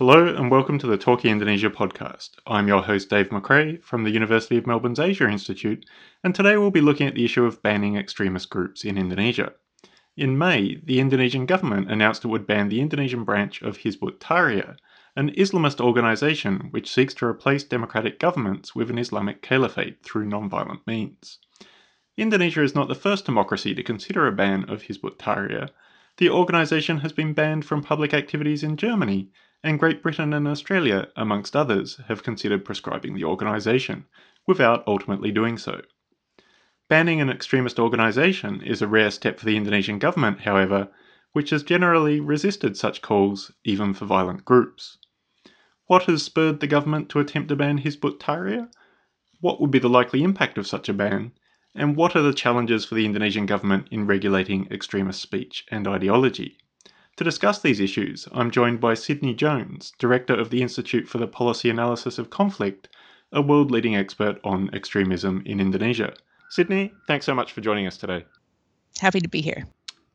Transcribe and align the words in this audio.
Hello 0.00 0.28
and 0.28 0.50
welcome 0.50 0.78
to 0.78 0.86
the 0.86 0.96
Talking 0.96 1.30
Indonesia 1.30 1.68
podcast. 1.68 2.30
I'm 2.46 2.66
your 2.66 2.80
host 2.80 3.10
Dave 3.10 3.28
McRae 3.28 3.82
from 3.82 4.02
the 4.02 4.10
University 4.10 4.56
of 4.56 4.66
Melbourne's 4.66 4.98
Asia 4.98 5.28
Institute, 5.28 5.84
and 6.24 6.34
today 6.34 6.56
we'll 6.56 6.70
be 6.70 6.80
looking 6.80 7.06
at 7.06 7.14
the 7.14 7.26
issue 7.26 7.44
of 7.44 7.62
banning 7.62 7.96
extremist 7.96 8.48
groups 8.48 8.82
in 8.82 8.96
Indonesia. 8.96 9.52
In 10.16 10.38
May, 10.38 10.80
the 10.82 11.00
Indonesian 11.00 11.44
government 11.44 11.90
announced 11.90 12.24
it 12.24 12.28
would 12.28 12.46
ban 12.46 12.70
the 12.70 12.80
Indonesian 12.80 13.24
branch 13.24 13.60
of 13.60 13.76
Hizbut 13.76 14.20
Tahrir, 14.20 14.76
an 15.16 15.32
Islamist 15.32 15.82
organization 15.82 16.68
which 16.70 16.90
seeks 16.90 17.12
to 17.12 17.26
replace 17.26 17.62
democratic 17.62 18.18
governments 18.18 18.74
with 18.74 18.88
an 18.88 18.96
Islamic 18.96 19.42
caliphate 19.42 20.02
through 20.02 20.24
non-violent 20.24 20.86
means. 20.86 21.40
Indonesia 22.16 22.62
is 22.62 22.74
not 22.74 22.88
the 22.88 22.94
first 22.94 23.26
democracy 23.26 23.74
to 23.74 23.82
consider 23.82 24.26
a 24.26 24.32
ban 24.32 24.64
of 24.66 24.84
Hizbut 24.84 25.18
Tahrir. 25.18 25.68
The 26.16 26.30
organization 26.30 27.00
has 27.00 27.12
been 27.12 27.34
banned 27.34 27.66
from 27.66 27.82
public 27.82 28.14
activities 28.14 28.62
in 28.62 28.78
Germany 28.78 29.28
and 29.62 29.78
Great 29.78 30.02
Britain 30.02 30.32
and 30.32 30.48
Australia, 30.48 31.08
amongst 31.16 31.54
others, 31.54 32.00
have 32.08 32.22
considered 32.22 32.64
proscribing 32.64 33.14
the 33.14 33.24
organisation, 33.24 34.06
without 34.46 34.82
ultimately 34.86 35.30
doing 35.30 35.58
so. 35.58 35.82
Banning 36.88 37.20
an 37.20 37.30
extremist 37.30 37.78
organisation 37.78 38.62
is 38.62 38.82
a 38.82 38.88
rare 38.88 39.10
step 39.10 39.38
for 39.38 39.46
the 39.46 39.56
Indonesian 39.56 39.98
government, 39.98 40.40
however, 40.40 40.88
which 41.32 41.50
has 41.50 41.62
generally 41.62 42.20
resisted 42.20 42.76
such 42.76 43.02
calls, 43.02 43.52
even 43.62 43.94
for 43.94 44.06
violent 44.06 44.44
groups. 44.44 44.98
What 45.86 46.04
has 46.04 46.22
spurred 46.22 46.60
the 46.60 46.66
government 46.66 47.08
to 47.10 47.20
attempt 47.20 47.48
to 47.50 47.56
ban 47.56 47.78
Hizbut 47.78 48.18
Tahrir? 48.18 48.70
What 49.40 49.60
would 49.60 49.70
be 49.70 49.78
the 49.78 49.88
likely 49.88 50.22
impact 50.22 50.58
of 50.58 50.66
such 50.66 50.88
a 50.88 50.92
ban? 50.92 51.32
And 51.74 51.94
what 51.96 52.16
are 52.16 52.22
the 52.22 52.34
challenges 52.34 52.84
for 52.84 52.96
the 52.96 53.06
Indonesian 53.06 53.46
government 53.46 53.88
in 53.90 54.06
regulating 54.06 54.66
extremist 54.72 55.20
speech 55.20 55.64
and 55.70 55.86
ideology? 55.86 56.58
To 57.20 57.24
discuss 57.24 57.58
these 57.58 57.80
issues, 57.80 58.26
I'm 58.32 58.50
joined 58.50 58.80
by 58.80 58.94
Sidney 58.94 59.34
Jones, 59.34 59.92
Director 59.98 60.32
of 60.32 60.48
the 60.48 60.62
Institute 60.62 61.06
for 61.06 61.18
the 61.18 61.26
Policy 61.26 61.68
Analysis 61.68 62.16
of 62.16 62.30
Conflict, 62.30 62.88
a 63.30 63.42
world 63.42 63.70
leading 63.70 63.94
expert 63.94 64.40
on 64.42 64.70
extremism 64.72 65.42
in 65.44 65.60
Indonesia. 65.60 66.14
Sydney, 66.48 66.94
thanks 67.06 67.26
so 67.26 67.34
much 67.34 67.52
for 67.52 67.60
joining 67.60 67.86
us 67.86 67.98
today. 67.98 68.24
Happy 69.00 69.20
to 69.20 69.28
be 69.28 69.42
here. 69.42 69.66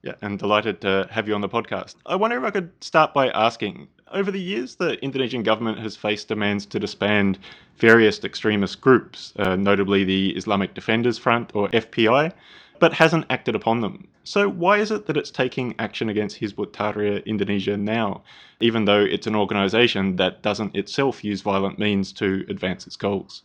Yeah, 0.02 0.16
and 0.24 0.40
delighted 0.40 0.82
to 0.82 1.08
have 1.12 1.28
you 1.28 1.36
on 1.36 1.42
the 1.42 1.48
podcast. 1.48 1.94
I 2.08 2.16
wonder 2.16 2.40
if 2.40 2.44
I 2.44 2.50
could 2.50 2.72
start 2.84 3.14
by 3.14 3.30
asking 3.30 3.88
over 4.12 4.32
the 4.32 4.42
years, 4.42 4.78
the 4.78 5.00
Indonesian 5.04 5.44
government 5.44 5.78
has 5.78 5.96
faced 5.96 6.28
demands 6.28 6.66
to 6.66 6.80
disband 6.80 7.38
various 7.78 8.24
extremist 8.24 8.82
groups, 8.82 9.32
uh, 9.38 9.56
notably 9.56 10.06
the 10.06 10.36
Islamic 10.36 10.74
Defenders 10.74 11.20
Front 11.20 11.52
or 11.54 11.70
FPI, 11.70 12.34
but 12.80 12.94
hasn't 12.94 13.26
acted 13.30 13.56
upon 13.56 13.82
them. 13.82 14.08
So, 14.24 14.50
why 14.50 14.80
is 14.80 14.92
it 14.92 15.06
that 15.06 15.18
it's 15.18 15.32
taking 15.32 15.76
action 15.80 16.10
against 16.10 16.40
Hizbut 16.40 16.72
Tahrir 16.72 17.26
Indonesia 17.26 17.78
now, 17.78 18.24
even 18.60 18.86
though 18.86 19.02
it's 19.02 19.28
an 19.28 19.36
organization 19.36 20.16
that 20.16 20.42
doesn't 20.42 20.76
itself 20.76 21.24
use 21.24 21.42
violent 21.42 21.78
means 21.78 22.12
to 22.14 22.46
advance 22.50 22.88
its 22.88 22.96
goals? 22.96 23.44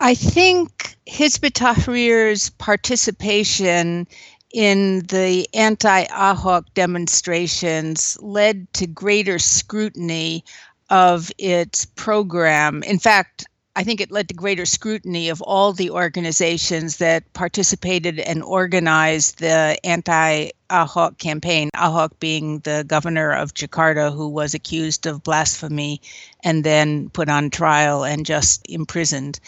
I 0.00 0.14
think 0.14 0.96
Hizbut 1.08 1.52
Tahrir's 1.52 2.50
participation 2.50 4.06
in 4.52 5.00
the 5.00 5.46
anti 5.54 6.04
Ahok 6.06 6.64
demonstrations 6.74 8.16
led 8.20 8.72
to 8.74 8.86
greater 8.86 9.38
scrutiny 9.38 10.44
of 10.90 11.30
its 11.38 11.84
program. 11.84 12.82
In 12.82 12.98
fact, 12.98 13.46
I 13.78 13.84
think 13.84 14.00
it 14.00 14.10
led 14.10 14.26
to 14.26 14.34
greater 14.34 14.66
scrutiny 14.66 15.28
of 15.28 15.40
all 15.40 15.72
the 15.72 15.90
organizations 15.90 16.96
that 16.96 17.32
participated 17.32 18.18
and 18.18 18.42
organized 18.42 19.38
the 19.38 19.78
anti 19.84 20.50
Ahok 20.68 21.18
campaign, 21.18 21.70
Ahok 21.76 22.10
being 22.18 22.58
the 22.58 22.84
governor 22.88 23.30
of 23.30 23.54
Jakarta 23.54 24.12
who 24.12 24.26
was 24.30 24.52
accused 24.52 25.06
of 25.06 25.22
blasphemy 25.22 26.00
and 26.42 26.64
then 26.64 27.08
put 27.10 27.28
on 27.28 27.50
trial 27.50 28.02
and 28.02 28.26
just 28.26 28.68
imprisoned. 28.68 29.38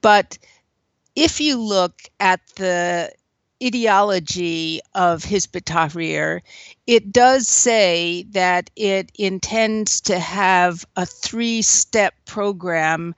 But 0.00 0.38
if 1.14 1.38
you 1.42 1.60
look 1.60 2.00
at 2.18 2.40
the 2.56 3.12
ideology 3.62 4.80
of 4.94 5.22
Hizbut 5.22 5.64
Tahrir, 5.64 6.40
it 6.86 7.12
does 7.12 7.46
say 7.46 8.24
that 8.30 8.70
it 8.74 9.12
intends 9.16 10.00
to 10.02 10.18
have 10.18 10.86
a 10.96 11.04
three 11.04 11.60
step 11.60 12.14
program 12.24 13.14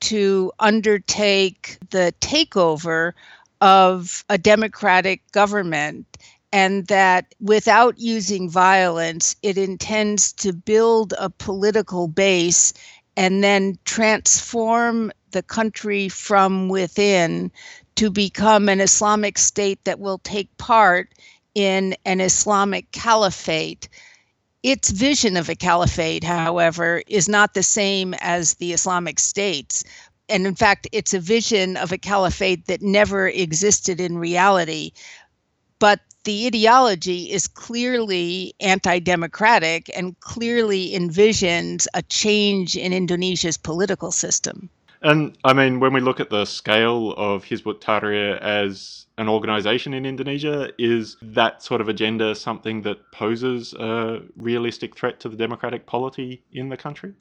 to 0.00 0.52
undertake 0.58 1.78
the 1.90 2.14
takeover 2.20 3.12
of 3.60 4.24
a 4.28 4.38
democratic 4.38 5.22
government 5.32 6.06
and 6.52 6.86
that 6.86 7.34
without 7.40 7.98
using 7.98 8.48
violence, 8.48 9.36
it 9.42 9.58
intends 9.58 10.32
to 10.32 10.52
build 10.52 11.12
a 11.18 11.28
political 11.28 12.08
base 12.08 12.72
and 13.16 13.42
then 13.42 13.78
transform 13.84 15.10
the 15.32 15.42
country 15.42 16.08
from 16.08 16.68
within 16.68 17.50
to 17.96 18.10
become 18.10 18.68
an 18.68 18.80
Islamic 18.80 19.38
state 19.38 19.82
that 19.84 19.98
will 20.00 20.18
take 20.18 20.54
part 20.58 21.14
in 21.54 21.96
an 22.04 22.20
Islamic 22.20 22.90
caliphate 22.92 23.88
its 24.66 24.90
vision 24.90 25.36
of 25.36 25.48
a 25.48 25.54
caliphate, 25.54 26.24
however, 26.24 27.00
is 27.06 27.28
not 27.28 27.54
the 27.54 27.62
same 27.62 28.14
as 28.14 28.54
the 28.54 28.72
Islamic 28.72 29.20
State's. 29.20 29.84
And 30.28 30.44
in 30.44 30.56
fact, 30.56 30.88
it's 30.90 31.14
a 31.14 31.20
vision 31.20 31.76
of 31.76 31.92
a 31.92 31.98
caliphate 31.98 32.66
that 32.66 32.82
never 32.82 33.28
existed 33.28 34.00
in 34.00 34.18
reality. 34.18 34.90
But 35.78 36.00
the 36.24 36.48
ideology 36.48 37.30
is 37.30 37.46
clearly 37.46 38.56
anti 38.58 38.98
democratic 38.98 39.88
and 39.96 40.18
clearly 40.18 40.90
envisions 40.94 41.86
a 41.94 42.02
change 42.02 42.76
in 42.76 42.92
Indonesia's 42.92 43.56
political 43.56 44.10
system. 44.10 44.68
And 45.06 45.38
I 45.44 45.52
mean, 45.52 45.78
when 45.78 45.92
we 45.92 46.00
look 46.00 46.18
at 46.18 46.30
the 46.30 46.44
scale 46.44 47.12
of 47.12 47.44
Hizbut 47.44 47.80
Tahrir 47.80 48.40
as 48.40 49.06
an 49.16 49.28
organization 49.28 49.94
in 49.94 50.04
Indonesia, 50.04 50.70
is 50.78 51.16
that 51.22 51.62
sort 51.62 51.80
of 51.80 51.88
agenda 51.88 52.34
something 52.34 52.82
that 52.82 53.12
poses 53.12 53.72
a 53.74 54.22
realistic 54.36 54.96
threat 54.96 55.20
to 55.20 55.28
the 55.28 55.36
democratic 55.36 55.86
polity 55.86 56.42
in 56.50 56.70
the 56.70 56.76
country? 56.76 57.12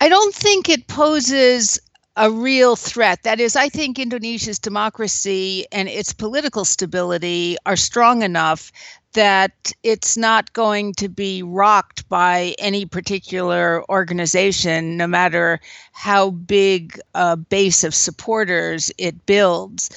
I 0.00 0.08
don't 0.08 0.34
think 0.34 0.70
it 0.70 0.86
poses 0.86 1.78
a 2.16 2.30
real 2.30 2.76
threat. 2.76 3.22
That 3.24 3.40
is, 3.40 3.56
I 3.56 3.68
think 3.68 3.98
Indonesia's 3.98 4.58
democracy 4.58 5.66
and 5.72 5.88
its 5.88 6.12
political 6.12 6.64
stability 6.64 7.56
are 7.66 7.76
strong 7.76 8.22
enough 8.22 8.70
that 9.14 9.72
it's 9.82 10.16
not 10.16 10.52
going 10.52 10.92
to 10.94 11.08
be 11.08 11.42
rocked 11.42 12.08
by 12.08 12.54
any 12.58 12.84
particular 12.84 13.84
organization, 13.88 14.96
no 14.96 15.06
matter 15.06 15.60
how 15.92 16.30
big 16.30 16.98
a 17.14 17.36
base 17.36 17.84
of 17.84 17.94
supporters 17.94 18.92
it 18.98 19.26
builds. 19.26 19.90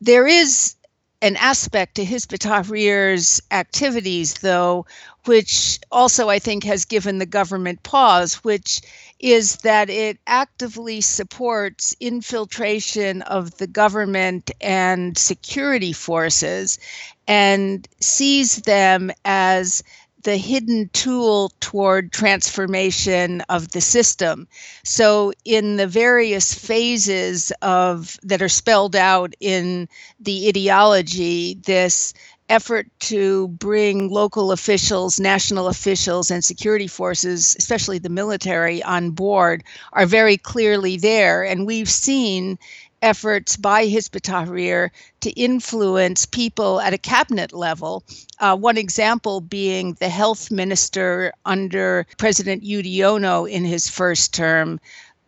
There 0.00 0.26
is 0.26 0.74
an 1.22 1.36
aspect 1.36 1.94
to 1.94 2.04
Hizbut 2.04 2.38
Tahrir's 2.38 3.40
activities, 3.52 4.34
though, 4.34 4.86
which 5.24 5.78
also 5.92 6.28
I 6.28 6.40
think 6.40 6.64
has 6.64 6.84
given 6.84 7.18
the 7.18 7.26
government 7.26 7.84
pause, 7.84 8.34
which 8.42 8.80
is 9.22 9.56
that 9.58 9.88
it 9.88 10.18
actively 10.26 11.00
supports 11.00 11.94
infiltration 12.00 13.22
of 13.22 13.56
the 13.58 13.68
government 13.68 14.50
and 14.60 15.16
security 15.16 15.92
forces 15.92 16.78
and 17.28 17.88
sees 18.00 18.56
them 18.62 19.12
as 19.24 19.82
the 20.24 20.36
hidden 20.36 20.88
tool 20.92 21.52
toward 21.60 22.12
transformation 22.12 23.40
of 23.48 23.72
the 23.72 23.80
system. 23.80 24.46
So 24.84 25.32
in 25.44 25.76
the 25.76 25.86
various 25.86 26.54
phases 26.54 27.52
of 27.62 28.18
that 28.22 28.42
are 28.42 28.48
spelled 28.48 28.94
out 28.94 29.34
in 29.40 29.88
the 30.20 30.48
ideology, 30.48 31.54
this 31.54 32.14
effort 32.52 32.86
to 33.00 33.48
bring 33.48 34.10
local 34.10 34.52
officials, 34.52 35.18
national 35.18 35.68
officials, 35.68 36.30
and 36.30 36.44
security 36.44 36.86
forces, 36.86 37.56
especially 37.58 37.98
the 37.98 38.10
military, 38.10 38.82
on 38.82 39.10
board 39.10 39.64
are 39.94 40.04
very 40.04 40.36
clearly 40.36 40.98
there. 40.98 41.42
And 41.42 41.66
we've 41.66 41.88
seen 41.88 42.58
efforts 43.00 43.56
by 43.56 43.86
Hizbut 43.88 44.20
Tahrir 44.20 44.90
to 45.22 45.30
influence 45.30 46.26
people 46.26 46.78
at 46.82 46.92
a 46.92 46.98
cabinet 46.98 47.54
level. 47.54 48.04
Uh, 48.38 48.54
one 48.54 48.76
example 48.76 49.40
being 49.40 49.94
the 49.94 50.10
health 50.10 50.50
minister 50.50 51.32
under 51.46 52.06
President 52.18 52.62
Yudhoyono 52.62 53.50
in 53.50 53.64
his 53.64 53.88
first 53.88 54.34
term 54.34 54.78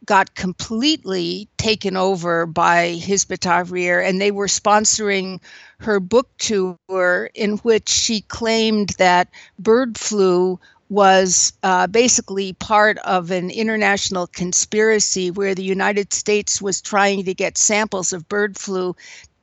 got 0.05 0.35
completely 0.35 1.49
taken 1.56 1.97
over 1.97 2.44
by 2.44 2.99
Hizbut 3.00 3.38
Tahrir, 3.38 4.06
and 4.06 4.20
they 4.20 4.31
were 4.31 4.47
sponsoring 4.47 5.41
her 5.79 6.00
book 6.00 6.29
tour 6.38 7.31
in 7.35 7.59
which 7.59 7.88
she 7.88 8.21
claimed 8.23 8.91
that 8.99 9.29
bird 9.59 9.99
flu 9.99 10.59
was 10.88 11.53
uh, 11.62 11.87
basically 11.87 12.53
part 12.53 12.99
of 12.99 13.31
an 13.31 13.50
international 13.50 14.26
conspiracy 14.26 15.31
where 15.31 15.55
the 15.55 15.65
United 15.65 16.12
States 16.12 16.61
was 16.61 16.81
trying 16.81 17.25
to 17.25 17.35
get 17.35 17.59
samples 17.59 18.12
of 18.12 18.29
bird 18.29 18.56
flu 18.59 18.94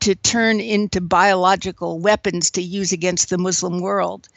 to 0.01 0.15
turn 0.15 0.59
into 0.59 1.01
biological 1.01 1.99
weapons 1.99 2.51
to 2.51 2.61
use 2.61 2.91
against 2.91 3.29
the 3.29 3.37
Muslim 3.37 3.79
world. 3.81 4.27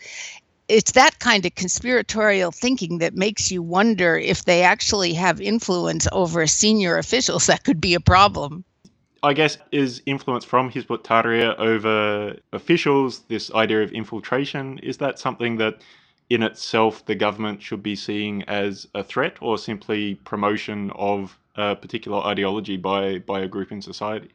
it's 0.68 0.92
that 0.92 1.18
kind 1.18 1.44
of 1.46 1.54
conspiratorial 1.54 2.50
thinking 2.50 2.98
that 2.98 3.14
makes 3.14 3.50
you 3.50 3.62
wonder 3.62 4.16
if 4.16 4.44
they 4.44 4.62
actually 4.62 5.12
have 5.12 5.40
influence 5.40 6.08
over 6.12 6.46
senior 6.46 6.96
officials 6.98 7.46
that 7.48 7.64
could 7.64 7.80
be 7.80 7.94
a 7.94 8.00
problem. 8.00 8.64
I 9.24 9.32
guess 9.32 9.56
is 9.72 10.02
influence 10.04 10.44
from 10.44 10.70
Hizbut 10.70 11.02
Tahrir 11.02 11.58
over 11.58 12.36
officials, 12.52 13.20
this 13.28 13.50
idea 13.52 13.82
of 13.82 13.90
infiltration, 13.92 14.78
is 14.80 14.98
that 14.98 15.18
something 15.18 15.56
that 15.56 15.80
in 16.28 16.42
itself 16.42 17.04
the 17.06 17.14
government 17.14 17.62
should 17.62 17.82
be 17.82 17.96
seeing 17.96 18.42
as 18.42 18.86
a 18.94 19.02
threat 19.02 19.36
or 19.40 19.56
simply 19.56 20.16
promotion 20.16 20.90
of 20.94 21.38
a 21.56 21.74
particular 21.74 22.18
ideology 22.18 22.76
by, 22.76 23.18
by 23.20 23.40
a 23.40 23.48
group 23.48 23.72
in 23.72 23.80
society? 23.80 24.28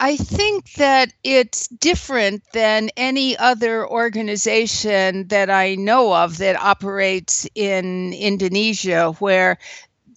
I 0.00 0.16
think 0.16 0.74
that 0.74 1.14
it's 1.24 1.68
different 1.68 2.42
than 2.52 2.90
any 2.98 3.38
other 3.38 3.88
organization 3.88 5.28
that 5.28 5.48
I 5.48 5.76
know 5.76 6.14
of 6.14 6.36
that 6.36 6.60
operates 6.60 7.48
in 7.54 8.12
Indonesia, 8.12 9.12
where 9.12 9.56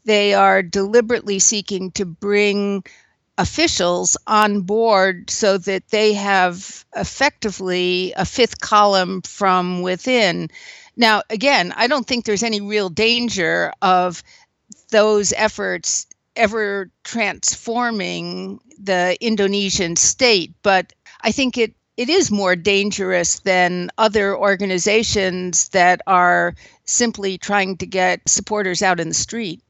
they 0.03 0.33
are 0.33 0.61
deliberately 0.61 1.39
seeking 1.39 1.91
to 1.91 2.05
bring 2.05 2.83
officials 3.39 4.17
on 4.27 4.61
board 4.61 5.29
so 5.29 5.57
that 5.57 5.87
they 5.89 6.13
have 6.13 6.85
effectively 6.95 8.13
a 8.17 8.25
fifth 8.25 8.59
column 8.59 9.21
from 9.21 9.81
within. 9.81 10.49
Now, 10.97 11.23
again, 11.29 11.73
I 11.77 11.87
don't 11.87 12.05
think 12.05 12.25
there's 12.25 12.43
any 12.43 12.59
real 12.59 12.89
danger 12.89 13.71
of 13.81 14.21
those 14.91 15.31
efforts 15.37 16.05
ever 16.35 16.91
transforming 17.05 18.59
the 18.77 19.17
Indonesian 19.21 19.95
state, 19.95 20.53
but 20.61 20.93
I 21.21 21.31
think 21.31 21.57
it 21.57 21.73
it 21.95 22.09
is 22.09 22.31
more 22.31 22.55
dangerous 22.55 23.39
than 23.39 23.89
other 23.97 24.37
organizations 24.37 25.67
that 25.69 26.01
are 26.07 26.55
simply 26.85 27.37
trying 27.37 27.75
to 27.75 27.85
get 27.85 28.21
supporters 28.27 28.81
out 28.81 29.01
in 29.01 29.09
the 29.09 29.13
street. 29.13 29.61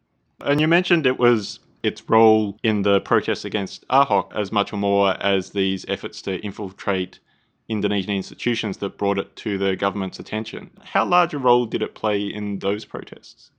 And 0.41 0.61
you 0.61 0.67
mentioned 0.67 1.07
it 1.07 1.17
was 1.17 1.59
its 1.83 2.09
role 2.09 2.57
in 2.63 2.81
the 2.81 3.01
protests 3.01 3.45
against 3.45 3.87
Ahok 3.87 4.35
as 4.35 4.51
much 4.51 4.73
or 4.73 4.77
more 4.77 5.11
as 5.23 5.51
these 5.51 5.85
efforts 5.87 6.21
to 6.23 6.39
infiltrate 6.39 7.19
Indonesian 7.69 8.15
institutions 8.15 8.77
that 8.77 8.97
brought 8.97 9.19
it 9.19 9.35
to 9.37 9.57
the 9.57 9.75
government's 9.75 10.19
attention. 10.19 10.71
How 10.83 11.05
large 11.05 11.33
a 11.33 11.37
role 11.37 11.65
did 11.65 11.81
it 11.81 11.95
play 11.95 12.21
in 12.21 12.59
those 12.59 12.83
protests? 12.83 13.51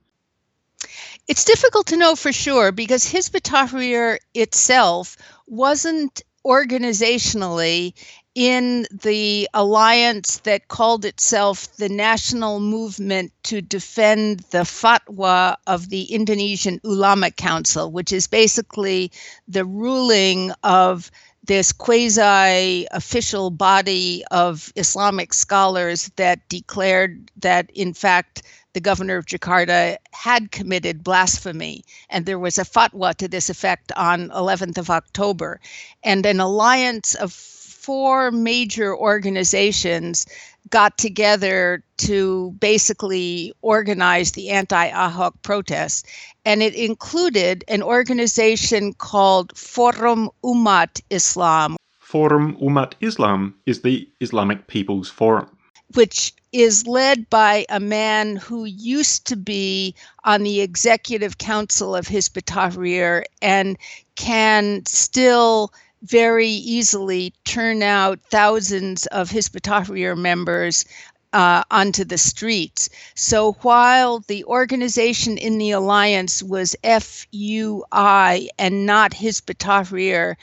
It's 1.27 1.45
difficult 1.45 1.87
to 1.87 1.97
know 1.97 2.15
for 2.15 2.33
sure 2.33 2.71
because 2.71 3.05
Hizb 3.05 3.39
Tahrir 3.41 4.17
itself 4.33 5.17
wasn't 5.47 6.21
organizationally 6.45 7.93
in 8.33 8.87
the 8.91 9.49
alliance 9.53 10.37
that 10.39 10.69
called 10.69 11.03
itself 11.03 11.75
the 11.75 11.89
National 11.89 12.59
Movement 12.59 13.33
to 13.43 13.61
Defend 13.61 14.39
the 14.51 14.59
Fatwa 14.59 15.55
of 15.67 15.89
the 15.89 16.03
Indonesian 16.03 16.79
Ulama 16.83 17.31
Council, 17.31 17.91
which 17.91 18.13
is 18.13 18.27
basically 18.27 19.11
the 19.47 19.65
ruling 19.65 20.51
of 20.63 21.11
this 21.43 21.71
quasi 21.73 22.87
official 22.91 23.49
body 23.49 24.23
of 24.31 24.71
Islamic 24.75 25.33
scholars 25.33 26.09
that 26.15 26.47
declared 26.47 27.31
that, 27.37 27.69
in 27.73 27.93
fact, 27.93 28.43
the 28.73 28.79
governor 28.79 29.17
of 29.17 29.25
Jakarta 29.25 29.97
had 30.13 30.51
committed 30.51 31.03
blasphemy. 31.03 31.83
And 32.09 32.25
there 32.25 32.39
was 32.39 32.57
a 32.57 32.63
fatwa 32.63 33.13
to 33.15 33.27
this 33.27 33.49
effect 33.49 33.91
on 33.97 34.29
11th 34.29 34.77
of 34.77 34.89
October. 34.89 35.59
And 36.03 36.25
an 36.25 36.39
alliance 36.39 37.15
of 37.15 37.33
four 37.81 38.31
major 38.31 38.95
organizations 38.95 40.25
got 40.69 40.97
together 40.97 41.83
to 41.97 42.51
basically 42.59 43.53
organize 43.61 44.31
the 44.33 44.49
anti 44.49 44.89
Ahok 44.91 45.33
protests. 45.41 46.03
And 46.45 46.61
it 46.61 46.75
included 46.75 47.63
an 47.67 47.81
organization 47.83 48.93
called 48.93 49.57
Forum 49.57 50.29
Umat 50.43 51.01
Islam. 51.09 51.77
Forum 51.99 52.57
Umat 52.61 52.93
Islam 53.01 53.55
is 53.65 53.81
the 53.81 54.07
Islamic 54.19 54.67
People's 54.67 55.09
Forum 55.09 55.49
which 55.93 56.33
is 56.53 56.87
led 56.87 57.29
by 57.29 57.65
a 57.67 57.79
man 57.79 58.37
who 58.37 58.63
used 58.63 59.27
to 59.27 59.35
be 59.35 59.93
on 60.23 60.43
the 60.43 60.61
executive 60.61 61.37
council 61.37 61.95
of 61.95 62.07
Hizb 62.07 62.41
Tahrir 62.43 63.23
and 63.41 63.77
can 64.15 64.85
still 64.85 65.73
very 66.03 66.47
easily 66.47 67.33
turn 67.45 67.83
out 67.83 68.19
thousands 68.29 69.05
of 69.07 69.29
Hizb 69.29 70.17
members 70.17 70.85
uh, 71.33 71.63
onto 71.71 72.03
the 72.03 72.17
streets. 72.17 72.89
So 73.15 73.53
while 73.61 74.19
the 74.27 74.43
organization 74.45 75.37
in 75.37 75.57
the 75.57 75.71
alliance 75.71 76.43
was 76.43 76.75
FUI 76.83 78.47
and 78.59 78.85
not 78.85 79.11
Hizb 79.11 79.55
Tahrir, 79.55 80.35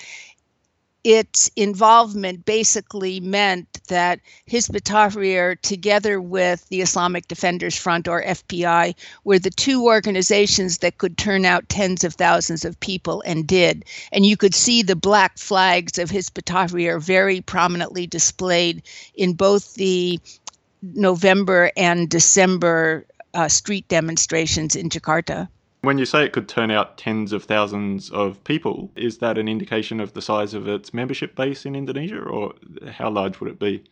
its 1.05 1.51
involvement 1.57 2.45
basically 2.45 3.21
meant 3.21 3.81
that 3.89 4.21
Hizb 4.51 4.81
Tahrir, 4.83 5.61
together 5.61 6.21
with 6.21 6.69
the 6.69 6.81
Islamic 6.81 7.29
Defenders 7.29 7.77
Front 7.77 8.09
or 8.09 8.23
FPI, 8.23 8.95
were 9.25 9.39
the 9.39 9.51
two 9.51 9.85
organizations 9.85 10.79
that 10.79 10.99
could 10.99 11.17
turn 11.17 11.45
out 11.45 11.69
tens 11.69 12.05
of 12.05 12.15
thousands 12.15 12.65
of 12.65 12.79
people 12.81 13.23
and 13.25 13.47
did. 13.47 13.85
And 14.13 14.27
you 14.27 14.37
could 14.37 14.55
see 14.55 14.83
the 14.83 14.97
black 14.97 15.39
flags 15.39 15.99
of 15.99 16.11
Hizb 16.11 16.43
Tahrir 16.43 17.01
very 17.01 17.41
prominently 17.41 18.07
displayed 18.07 18.83
in 19.15 19.35
both 19.35 19.75
the 19.75 20.21
November 20.83 21.71
and 21.77 22.09
December 22.09 23.07
uh, 23.35 23.49
street 23.49 23.87
demonstrations 23.89 24.75
in 24.77 24.89
Jakarta. 24.89 25.49
When 25.81 25.99
you 25.99 26.07
say 26.07 26.25
it 26.25 26.33
could 26.33 26.49
turn 26.49 26.71
out 26.71 26.99
tens 26.99 27.33
of 27.33 27.45
thousands 27.45 28.11
of 28.11 28.43
people, 28.45 28.91
is 28.97 29.19
that 29.19 29.39
an 29.39 29.49
indication 29.49 30.01
of 30.01 30.13
the 30.13 30.23
size 30.23 30.53
of 30.53 30.67
its 30.67 30.93
membership 30.93 31.37
base 31.37 31.65
in 31.65 31.77
Indonesia, 31.77 32.21
or 32.21 32.55
how 32.91 33.11
large 33.11 33.39
would 33.39 33.51
it 33.51 33.61
be? 33.61 33.85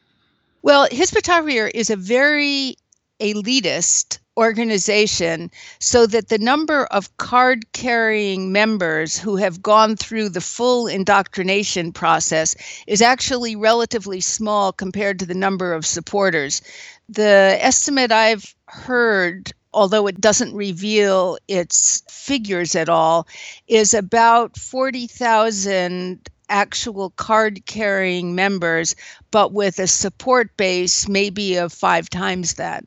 Well, 0.62 0.88
Hizb 0.88 1.22
Tahrir 1.22 1.70
is 1.72 1.90
a 1.90 1.96
very 1.96 2.76
elitist 3.20 4.18
organization 4.36 5.50
so 5.78 6.06
that 6.06 6.28
the 6.28 6.38
number 6.38 6.84
of 6.86 7.16
card 7.16 7.72
carrying 7.72 8.52
members 8.52 9.16
who 9.18 9.36
have 9.36 9.62
gone 9.62 9.96
through 9.96 10.28
the 10.28 10.40
full 10.40 10.86
indoctrination 10.86 11.92
process 11.92 12.54
is 12.86 13.00
actually 13.00 13.56
relatively 13.56 14.20
small 14.20 14.72
compared 14.72 15.18
to 15.18 15.26
the 15.26 15.34
number 15.34 15.72
of 15.72 15.86
supporters. 15.86 16.60
The 17.08 17.56
estimate 17.60 18.12
I've 18.12 18.54
heard 18.66 19.52
although 19.76 20.06
it 20.06 20.20
doesn't 20.20 20.54
reveal 20.54 21.36
its 21.46 22.02
figures 22.08 22.74
at 22.74 22.88
all, 22.88 23.28
is 23.68 23.92
about 23.92 24.56
40,000 24.56 26.18
actual 26.48 27.10
card 27.10 27.66
carrying 27.66 28.34
members, 28.34 28.96
but 29.30 29.52
with 29.52 29.78
a 29.78 29.86
support 29.86 30.56
base 30.56 31.08
maybe 31.08 31.56
of 31.56 31.72
five 31.72 32.08
times 32.08 32.54
that. 32.54 32.84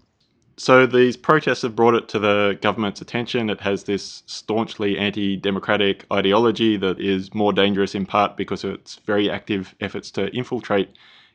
So 0.57 0.85
these 0.85 1.15
protests 1.15 1.61
have 1.61 1.75
brought 1.75 1.93
it 1.93 2.09
to 2.09 2.19
the 2.19 2.57
government's 2.61 3.01
attention. 3.01 3.49
It 3.49 3.61
has 3.61 3.83
this 3.83 4.23
staunchly 4.25 4.97
anti 4.97 5.37
democratic 5.37 6.05
ideology 6.11 6.75
that 6.77 6.99
is 6.99 7.33
more 7.33 7.53
dangerous 7.53 7.95
in 7.95 8.05
part 8.05 8.35
because 8.35 8.63
of 8.63 8.73
its 8.73 8.95
very 9.05 9.29
active 9.29 9.73
efforts 9.79 10.11
to 10.11 10.27
infiltrate 10.35 10.89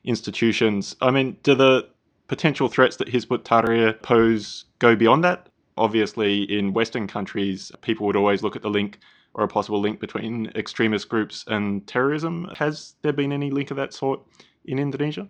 institutions. 0.04 0.94
I 1.00 1.10
mean, 1.10 1.38
do 1.42 1.54
the 1.54 1.88
potential 2.28 2.68
threats 2.68 2.96
that 2.96 3.08
Hizbut 3.08 3.44
Tahrir 3.44 4.00
pose 4.02 4.64
go 4.78 4.96
beyond 4.96 5.24
that? 5.24 5.48
Obviously, 5.76 6.42
in 6.42 6.72
Western 6.72 7.06
countries, 7.06 7.72
people 7.82 8.06
would 8.06 8.16
always 8.16 8.42
look 8.42 8.56
at 8.56 8.62
the 8.62 8.70
link 8.70 8.98
or 9.34 9.44
a 9.44 9.48
possible 9.48 9.80
link 9.80 9.98
between 9.98 10.46
extremist 10.54 11.08
groups 11.08 11.44
and 11.48 11.86
terrorism. 11.86 12.48
Has 12.56 12.94
there 13.02 13.12
been 13.12 13.32
any 13.32 13.50
link 13.50 13.70
of 13.70 13.76
that 13.76 13.92
sort 13.92 14.20
in 14.64 14.78
Indonesia? 14.78 15.28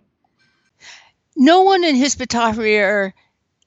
No 1.35 1.63
one 1.63 1.83
in 1.83 1.95
Hizb 1.95 2.27
Tahrir, 2.27 3.11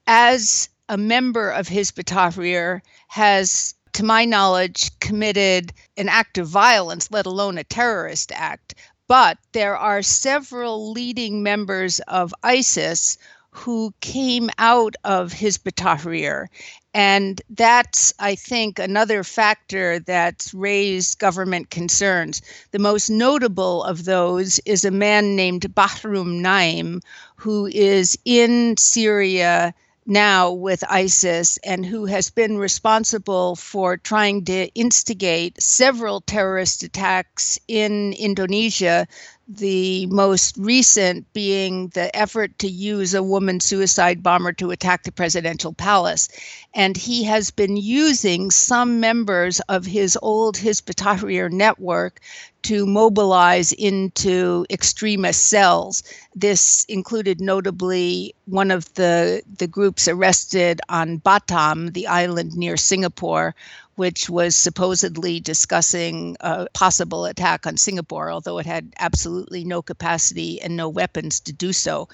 as 0.06 0.68
a 0.88 0.96
member 0.96 1.50
of 1.50 1.66
Hizb 1.66 2.04
Tahrir, 2.04 2.80
has 3.08 3.74
to 3.94 4.04
my 4.04 4.24
knowledge, 4.24 4.96
committed 5.00 5.72
an 5.96 6.08
act 6.08 6.38
of 6.38 6.46
violence, 6.46 7.10
let 7.10 7.26
alone 7.26 7.58
a 7.58 7.64
terrorist 7.64 8.30
act. 8.32 8.74
But 9.08 9.38
there 9.52 9.76
are 9.76 10.02
several 10.02 10.92
leading 10.92 11.42
members 11.42 11.98
of 12.00 12.34
ISIS 12.42 13.16
who 13.50 13.94
came 14.00 14.50
out 14.58 14.94
of 15.02 15.32
Hizb 15.32 15.72
Tahrir. 15.72 16.46
And 16.92 17.40
that's, 17.48 18.12
I 18.18 18.34
think, 18.34 18.78
another 18.78 19.24
factor 19.24 19.98
that's 19.98 20.52
raised 20.52 21.18
government 21.18 21.70
concerns. 21.70 22.42
The 22.70 22.78
most 22.78 23.08
notable 23.08 23.82
of 23.84 24.04
those 24.04 24.58
is 24.66 24.84
a 24.84 24.90
man 24.90 25.34
named 25.34 25.74
Bahrun 25.74 26.40
Naim, 26.40 27.00
who 27.36 27.66
is 27.66 28.18
in 28.24 28.76
Syria 28.76 29.74
now 30.08 30.52
with 30.52 30.82
ISIS 30.88 31.58
and 31.62 31.84
who 31.84 32.06
has 32.06 32.30
been 32.30 32.56
responsible 32.56 33.54
for 33.54 33.96
trying 33.98 34.44
to 34.46 34.66
instigate 34.74 35.62
several 35.62 36.22
terrorist 36.22 36.82
attacks 36.82 37.58
in 37.68 38.14
Indonesia 38.14 39.06
the 39.48 40.04
most 40.06 40.58
recent 40.58 41.32
being 41.32 41.88
the 41.88 42.14
effort 42.14 42.58
to 42.58 42.68
use 42.68 43.14
a 43.14 43.22
woman 43.22 43.60
suicide 43.60 44.22
bomber 44.22 44.52
to 44.52 44.70
attack 44.70 45.04
the 45.04 45.12
presidential 45.12 45.72
palace. 45.72 46.28
And 46.74 46.96
he 46.96 47.24
has 47.24 47.50
been 47.50 47.78
using 47.78 48.50
some 48.50 49.00
members 49.00 49.60
of 49.60 49.86
his 49.86 50.18
old 50.20 50.56
Hizb 50.56 50.90
ut-Tahrir 50.90 51.50
network 51.50 52.20
to 52.62 52.84
mobilize 52.84 53.72
into 53.72 54.66
extremist 54.68 55.46
cells. 55.46 56.02
This 56.34 56.84
included 56.84 57.40
notably 57.40 58.34
one 58.44 58.70
of 58.70 58.92
the, 58.94 59.42
the 59.56 59.66
groups 59.66 60.08
arrested 60.08 60.80
on 60.90 61.20
Batam, 61.20 61.94
the 61.94 62.06
island 62.06 62.54
near 62.54 62.76
Singapore, 62.76 63.54
which 63.98 64.30
was 64.30 64.54
supposedly 64.54 65.40
discussing 65.40 66.36
a 66.38 66.68
possible 66.72 67.24
attack 67.24 67.66
on 67.66 67.76
Singapore, 67.76 68.30
although 68.30 68.58
it 68.58 68.64
had 68.66 68.92
absolutely 69.00 69.64
no 69.64 69.82
capacity 69.82 70.62
and 70.62 70.76
no 70.76 70.88
weapons 70.88 71.40
to 71.40 71.52
do 71.52 71.72
so. 71.72 72.08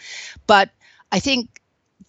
But 0.47 0.71
I 1.13 1.21
think 1.21 1.61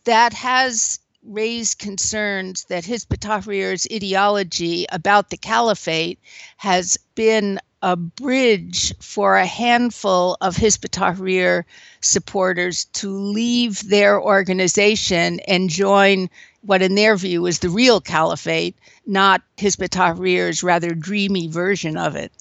that 0.05 0.31
has 0.31 0.99
raised 1.23 1.79
concerns 1.79 2.63
that 2.69 2.85
Hizb 2.85 3.11
ut-Tahrir's 3.11 3.85
ideology 3.91 4.85
about 4.93 5.29
the 5.29 5.35
caliphate 5.37 6.19
has 6.55 6.97
been 7.15 7.59
a 7.81 7.97
bridge 7.97 8.97
for 8.99 9.35
a 9.35 9.45
handful 9.45 10.37
of 10.39 10.55
Hizb 10.55 10.85
ut-Tahrir 10.85 11.65
supporters 11.99 12.85
to 12.85 13.09
leave 13.09 13.89
their 13.89 14.21
organization 14.21 15.41
and 15.41 15.69
join 15.69 16.29
what 16.65 16.81
in 16.81 16.95
their 16.95 17.15
view 17.15 17.45
is 17.45 17.59
the 17.59 17.69
real 17.69 18.01
caliphate, 18.01 18.75
not 19.05 19.41
Hizb 19.57 19.83
ut-Tahrir's 19.83 20.63
rather 20.63 20.93
dreamy 20.93 21.47
version 21.47 21.97
of 21.97 22.15
it. 22.15 22.31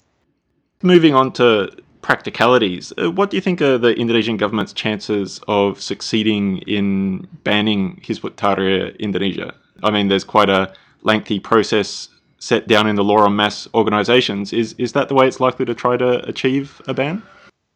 Moving 0.81 1.13
on 1.13 1.31
to 1.33 1.71
practicalities, 2.01 2.93
uh, 3.01 3.09
what 3.11 3.29
do 3.29 3.37
you 3.37 3.41
think 3.41 3.61
are 3.61 3.77
the 3.77 3.93
Indonesian 3.95 4.37
government's 4.37 4.73
chances 4.73 5.41
of 5.47 5.81
succeeding 5.81 6.59
in 6.59 7.27
banning 7.43 7.99
Hizb 8.03 8.25
ut-Tahrir 8.25 8.97
Indonesia? 8.99 9.53
I 9.83 9.91
mean, 9.91 10.07
there's 10.07 10.23
quite 10.23 10.49
a 10.49 10.73
lengthy 11.03 11.39
process 11.39 12.09
set 12.39 12.67
down 12.67 12.87
in 12.87 12.95
the 12.95 13.03
law 13.03 13.19
on 13.19 13.35
mass 13.35 13.67
organizations. 13.73 14.53
Is 14.53 14.73
is 14.77 14.91
that 14.93 15.07
the 15.07 15.15
way 15.15 15.27
it's 15.27 15.39
likely 15.39 15.65
to 15.65 15.73
try 15.73 15.97
to 15.97 16.27
achieve 16.27 16.81
a 16.87 16.93
ban? 16.93 17.23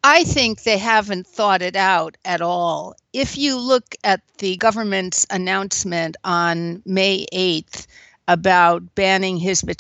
I 0.04 0.24
think 0.24 0.64
they 0.64 0.78
haven't 0.78 1.28
thought 1.28 1.62
it 1.62 1.76
out 1.76 2.16
at 2.24 2.42
all. 2.42 2.96
If 3.12 3.38
you 3.38 3.58
look 3.60 3.96
at 4.04 4.22
the 4.38 4.56
government's 4.56 5.26
announcement 5.30 6.16
on 6.24 6.82
May 6.86 7.26
8th 7.34 7.86
about 8.28 8.96
banning 8.96 9.40
Hizb 9.40 9.76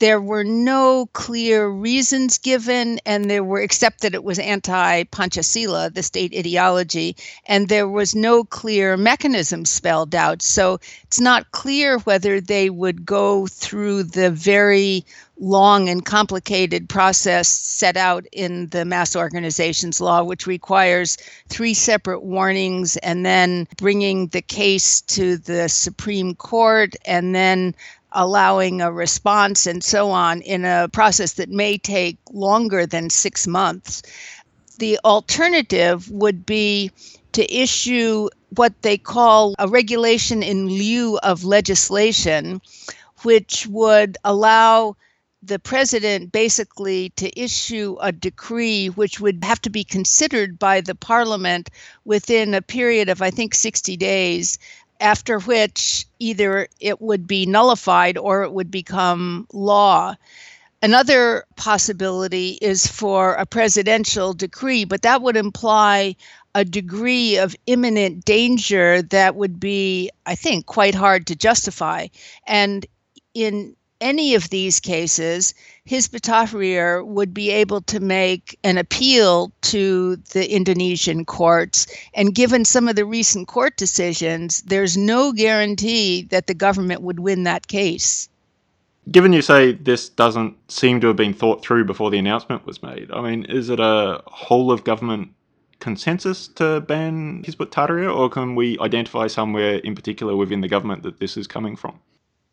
there 0.00 0.20
were 0.20 0.44
no 0.44 1.06
clear 1.12 1.68
reasons 1.68 2.38
given, 2.38 3.00
and 3.06 3.30
there 3.30 3.44
were, 3.44 3.60
except 3.60 4.00
that 4.02 4.14
it 4.14 4.24
was 4.24 4.38
anti 4.38 5.04
Pancasila, 5.04 5.94
the 5.94 6.02
state 6.02 6.34
ideology, 6.36 7.16
and 7.46 7.68
there 7.68 7.88
was 7.88 8.14
no 8.14 8.44
clear 8.44 8.96
mechanism 8.96 9.64
spelled 9.64 10.14
out. 10.14 10.42
So 10.42 10.78
it's 11.04 11.20
not 11.20 11.52
clear 11.52 11.98
whether 12.00 12.40
they 12.40 12.70
would 12.70 13.06
go 13.06 13.46
through 13.46 14.04
the 14.04 14.30
very 14.30 15.04
long 15.38 15.88
and 15.88 16.04
complicated 16.04 16.88
process 16.88 17.48
set 17.48 17.96
out 17.96 18.24
in 18.32 18.68
the 18.68 18.84
mass 18.84 19.16
organizations 19.16 20.00
law, 20.00 20.22
which 20.22 20.46
requires 20.46 21.18
three 21.48 21.74
separate 21.74 22.22
warnings 22.22 22.96
and 22.98 23.26
then 23.26 23.66
bringing 23.76 24.28
the 24.28 24.42
case 24.42 25.00
to 25.00 25.36
the 25.36 25.68
Supreme 25.68 26.34
Court 26.34 26.94
and 27.04 27.34
then 27.34 27.74
allowing 28.12 28.80
a 28.80 28.92
response 28.92 29.66
and 29.66 29.82
so 29.82 30.10
on 30.10 30.40
in 30.42 30.64
a 30.64 30.88
process 30.92 31.32
that 31.34 31.50
may 31.50 31.76
take 31.76 32.16
longer 32.32 32.86
than 32.86 33.10
six 33.10 33.46
months. 33.46 34.02
The 34.78 34.98
alternative 35.04 36.08
would 36.10 36.46
be 36.46 36.92
to 37.32 37.52
issue 37.52 38.28
what 38.50 38.72
they 38.82 38.96
call 38.96 39.54
a 39.58 39.66
regulation 39.66 40.44
in 40.44 40.68
lieu 40.68 41.18
of 41.18 41.44
legislation, 41.44 42.60
which 43.22 43.66
would 43.66 44.16
allow 44.24 44.96
the 45.46 45.58
president 45.58 46.32
basically 46.32 47.10
to 47.10 47.40
issue 47.40 47.96
a 48.00 48.12
decree 48.12 48.88
which 48.88 49.20
would 49.20 49.42
have 49.44 49.60
to 49.62 49.70
be 49.70 49.84
considered 49.84 50.58
by 50.58 50.80
the 50.80 50.94
parliament 50.94 51.70
within 52.04 52.54
a 52.54 52.62
period 52.62 53.08
of, 53.08 53.20
I 53.20 53.30
think, 53.30 53.54
60 53.54 53.96
days 53.96 54.58
after 55.00 55.38
which 55.40 56.06
either 56.18 56.68
it 56.80 57.00
would 57.00 57.26
be 57.26 57.46
nullified 57.46 58.16
or 58.16 58.42
it 58.42 58.52
would 58.52 58.70
become 58.70 59.46
law. 59.52 60.14
Another 60.82 61.44
possibility 61.56 62.58
is 62.60 62.86
for 62.86 63.34
a 63.34 63.46
presidential 63.46 64.34
decree, 64.34 64.84
but 64.84 65.02
that 65.02 65.22
would 65.22 65.36
imply 65.36 66.16
a 66.54 66.64
degree 66.64 67.36
of 67.38 67.56
imminent 67.66 68.24
danger 68.24 69.02
that 69.02 69.34
would 69.34 69.58
be, 69.58 70.10
I 70.24 70.36
think, 70.36 70.66
quite 70.66 70.94
hard 70.94 71.26
to 71.26 71.36
justify. 71.36 72.06
And 72.46 72.86
in 73.34 73.74
any 74.04 74.34
of 74.34 74.50
these 74.50 74.78
cases, 74.78 75.54
Hizb 75.88 76.14
ut-Tahrir 76.14 77.04
would 77.04 77.32
be 77.32 77.50
able 77.50 77.80
to 77.80 77.98
make 77.98 78.56
an 78.62 78.76
appeal 78.76 79.50
to 79.62 80.16
the 80.16 80.54
Indonesian 80.54 81.24
courts. 81.24 81.86
And 82.12 82.34
given 82.34 82.64
some 82.64 82.86
of 82.86 82.96
the 82.96 83.06
recent 83.06 83.48
court 83.48 83.76
decisions, 83.78 84.62
there's 84.62 84.96
no 84.96 85.32
guarantee 85.32 86.22
that 86.30 86.46
the 86.46 86.54
government 86.54 87.00
would 87.00 87.20
win 87.20 87.44
that 87.44 87.66
case. 87.66 88.28
Given 89.10 89.32
you 89.32 89.42
say 89.42 89.72
this 89.72 90.08
doesn't 90.08 90.54
seem 90.70 91.00
to 91.00 91.08
have 91.08 91.16
been 91.16 91.34
thought 91.34 91.62
through 91.62 91.84
before 91.84 92.10
the 92.10 92.18
announcement 92.18 92.66
was 92.66 92.82
made, 92.82 93.10
I 93.10 93.22
mean, 93.22 93.44
is 93.46 93.70
it 93.70 93.80
a 93.80 94.22
whole 94.26 94.70
of 94.70 94.84
government 94.84 95.30
consensus 95.80 96.48
to 96.48 96.80
ban 96.82 97.42
Hizb 97.42 97.60
ut-Tahrir, 97.60 98.14
or 98.14 98.28
can 98.30 98.54
we 98.54 98.78
identify 98.80 99.26
somewhere 99.26 99.76
in 99.76 99.94
particular 99.94 100.36
within 100.36 100.60
the 100.60 100.68
government 100.68 101.02
that 101.02 101.20
this 101.20 101.36
is 101.36 101.46
coming 101.46 101.76
from? 101.76 101.98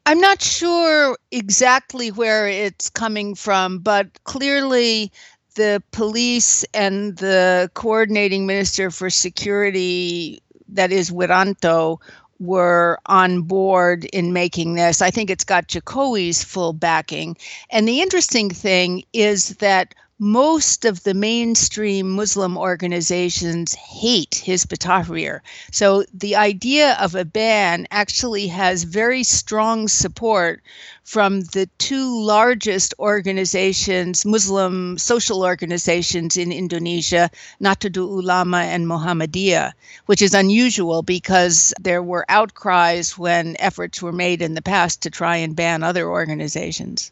I'm 0.06 0.20
not 0.20 0.42
sure 0.42 1.18
exactly 1.32 2.10
where 2.12 2.48
it's 2.48 2.90
coming 2.90 3.36
from, 3.36 3.80
but 3.80 4.24
clearly 4.24 5.12
the 5.56 5.84
police 5.92 6.64
and 6.74 7.18
the 7.18 7.70
coordinating 7.74 8.46
minister 8.46 8.90
for 8.90 9.10
security, 9.10 10.42
that 10.70 10.92
is 10.92 11.12
Wiranto, 11.12 12.00
were 12.40 12.98
on 13.06 13.44
board 13.44 14.06
in 14.06 14.34
making 14.34 14.74
this. 14.74 15.02
I 15.02 15.12
think 15.12 15.30
it's 15.30 15.44
got 15.44 15.68
Jokowi's 15.68 16.44
full 16.44 16.74
backing. 16.74 17.38
And 17.70 17.88
the 17.88 18.02
interesting 18.02 18.50
thing 18.50 19.04
is 19.14 19.50
that 19.58 19.94
most 20.24 20.86
of 20.86 21.02
the 21.02 21.16
mainstream 21.16 22.12
Muslim 22.12 22.56
organizations 22.56 23.74
hate 23.74 24.44
Hizb 24.46 24.72
ut-Tahrir. 24.74 25.40
So 25.72 26.06
the 26.14 26.36
idea 26.36 26.96
of 27.02 27.16
a 27.16 27.26
ban 27.26 27.88
actually 27.90 28.46
has 28.50 28.84
very 28.84 29.24
strong 29.24 29.88
support 29.88 30.62
from 31.04 31.42
the 31.42 31.68
two 31.80 32.24
largest 32.24 32.94
organizations, 33.00 34.24
Muslim 34.24 35.00
social 35.00 35.42
organizations 35.42 36.38
in 36.38 36.52
Indonesia, 36.52 37.32
Nahdlatul 37.60 38.22
Ulama 38.22 38.60
and 38.60 38.86
Muhammadiyah, 38.86 39.72
which 40.06 40.22
is 40.22 40.36
unusual 40.36 41.02
because 41.02 41.74
there 41.80 42.04
were 42.04 42.28
outcries 42.30 43.18
when 43.18 43.56
efforts 43.58 44.04
were 44.04 44.12
made 44.12 44.44
in 44.44 44.54
the 44.54 44.62
past 44.62 45.02
to 45.02 45.10
try 45.10 45.38
and 45.38 45.56
ban 45.56 45.82
other 45.82 46.08
organizations. 46.08 47.12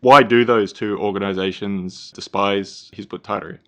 Why 0.00 0.22
do 0.22 0.44
those 0.44 0.72
two 0.72 0.98
organizations 0.98 2.12
despise 2.12 2.90
Hizb 2.94 3.14
ut-Tahrir? 3.14 3.58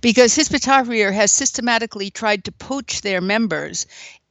Because 0.00 0.36
Hizb 0.36 0.54
ut-Tahrir 0.54 1.12
has 1.12 1.32
systematically 1.32 2.10
tried 2.10 2.44
to 2.44 2.52
poach 2.52 3.00
their 3.00 3.20
members 3.20 3.86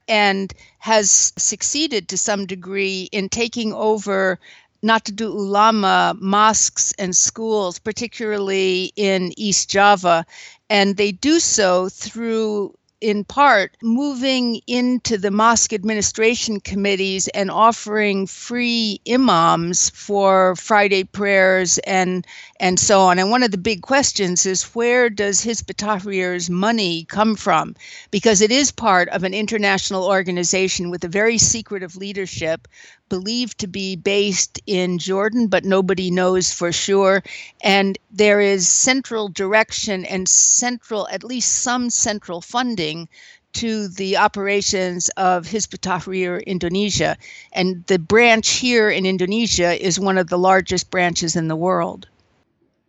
and 0.08 0.54
has 0.80 1.34
succeeded 1.38 2.08
to 2.10 2.18
some 2.18 2.46
degree 2.46 3.10
in 3.12 3.30
taking 3.30 3.74
over 3.74 4.40
Nahdlatul 4.84 5.34
Ulama 5.34 6.16
mosques 6.20 6.92
and 6.98 7.16
schools, 7.16 7.80
particularly 7.80 8.92
in 8.96 9.32
East 9.38 9.70
Java. 9.70 10.26
And 10.70 10.98
they 10.98 11.12
do 11.12 11.40
so 11.40 11.90
through 11.90 12.76
in 13.02 13.24
part 13.24 13.76
moving 13.82 14.62
into 14.68 15.18
the 15.18 15.32
mosque 15.32 15.74
administration 15.74 16.60
committees 16.60 17.28
and 17.30 17.50
offering 17.52 18.28
free 18.28 19.02
imams 19.12 19.90
for 19.90 20.56
Friday 20.56 21.04
prayers 21.04 21.80
and 21.80 22.26
and 22.62 22.80
so 22.80 23.02
on. 23.02 23.18
And 23.18 23.32
one 23.32 23.42
of 23.42 23.50
the 23.50 23.58
big 23.58 23.82
questions 23.82 24.46
is 24.46 24.76
where 24.76 25.10
does 25.10 25.44
Hizb 25.44 25.72
ut-Tahrir's 25.72 26.48
money 26.48 27.06
come 27.06 27.36
from? 27.36 27.76
Because 28.12 28.40
it 28.40 28.52
is 28.52 28.72
part 28.72 29.10
of 29.10 29.24
an 29.24 29.34
international 29.34 30.06
organization 30.06 30.92
with 30.92 31.04
a 31.04 31.08
very 31.08 31.40
secretive 31.40 31.96
leadership 31.96 32.68
believed 33.10 33.58
to 33.58 33.68
be 33.68 33.96
based 33.96 34.62
in 34.68 35.00
Jordan, 35.00 35.48
but 35.48 35.66
nobody 35.66 36.12
knows 36.12 36.54
for 36.54 36.72
sure. 36.72 37.24
And 37.64 37.98
there 38.12 38.40
is 38.40 38.68
central 38.68 39.28
direction 39.28 40.06
and 40.06 40.30
central, 40.30 41.08
at 41.08 41.24
least 41.24 41.64
some 41.64 41.90
central 41.90 42.42
funding 42.42 43.10
to 43.54 43.88
the 43.88 44.18
operations 44.18 45.10
of 45.18 45.48
Hizb 45.48 45.74
ut-Tahrir 45.74 46.46
Indonesia. 46.46 47.18
And 47.54 47.84
the 47.88 47.98
branch 47.98 48.50
here 48.52 48.92
in 48.92 49.08
Indonesia 49.08 49.84
is 49.84 50.00
one 50.00 50.20
of 50.20 50.30
the 50.30 50.38
largest 50.38 50.92
branches 50.92 51.36
in 51.36 51.48
the 51.48 51.56
world. 51.56 52.08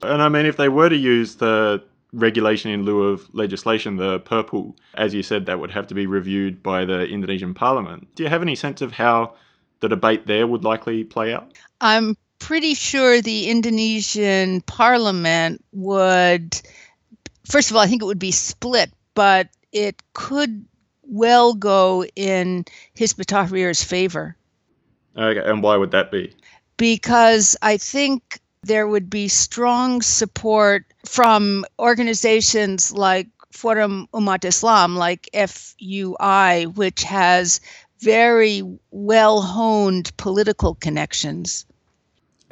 And 0.03 0.21
I 0.23 0.29
mean, 0.29 0.47
if 0.47 0.57
they 0.57 0.69
were 0.69 0.89
to 0.89 0.97
use 0.97 1.37
the 1.37 1.83
regulation 2.13 2.71
in 2.71 2.85
lieu 2.85 3.05
of 3.05 3.33
legislation, 3.35 3.97
the 3.97 4.21
Perppu, 4.21 4.75
as 4.95 5.15
you 5.15 5.23
said, 5.23 5.47
that 5.47 5.61
would 5.61 5.71
have 5.71 5.87
to 5.89 5.95
be 5.95 6.07
reviewed 6.07 6.63
by 6.63 6.85
the 6.85 7.07
Indonesian 7.07 7.55
parliament. 7.55 8.09
Do 8.15 8.23
you 8.23 8.29
have 8.29 8.43
any 8.43 8.55
sense 8.55 8.83
of 8.83 8.93
how 8.93 9.35
the 9.81 9.89
debate 9.89 10.27
there 10.27 10.47
would 10.47 10.65
likely 10.65 11.05
play 11.05 11.33
out? 11.33 11.53
I'm 11.81 12.17
pretty 12.39 12.75
sure 12.75 13.21
the 13.21 13.49
Indonesian 13.49 14.61
parliament 14.63 15.65
would, 15.73 16.61
first 17.45 17.71
of 17.71 17.77
all, 17.77 17.83
I 17.83 17.87
think 17.87 18.03
it 18.03 18.07
would 18.07 18.19
be 18.19 18.33
split, 18.33 18.93
but 19.15 19.49
it 19.73 20.03
could 20.13 20.67
well 21.03 21.55
go 21.55 22.05
in 22.17 22.65
Hizb 22.97 23.25
Tahrir's 23.25 23.83
favor. 23.83 24.37
Okay, 25.17 25.49
and 25.49 25.63
why 25.63 25.77
would 25.77 25.93
that 25.93 26.11
be? 26.11 26.35
Because 26.77 27.57
I 27.63 27.77
think 27.77 28.41
there 28.63 28.87
would 28.87 29.11
be 29.11 29.29
strong 29.29 30.03
support 30.03 30.85
from 31.05 31.65
organizations 31.79 32.93
like 32.93 33.29
Forum 33.51 34.09
Umat 34.15 34.45
Islam, 34.45 34.97
like 34.97 35.29
FUI, 35.35 36.75
which 36.75 37.03
has 37.03 37.61
very 38.01 38.63
well 38.91 39.43
honed 39.43 40.17
political 40.17 40.75
connections. 40.75 41.67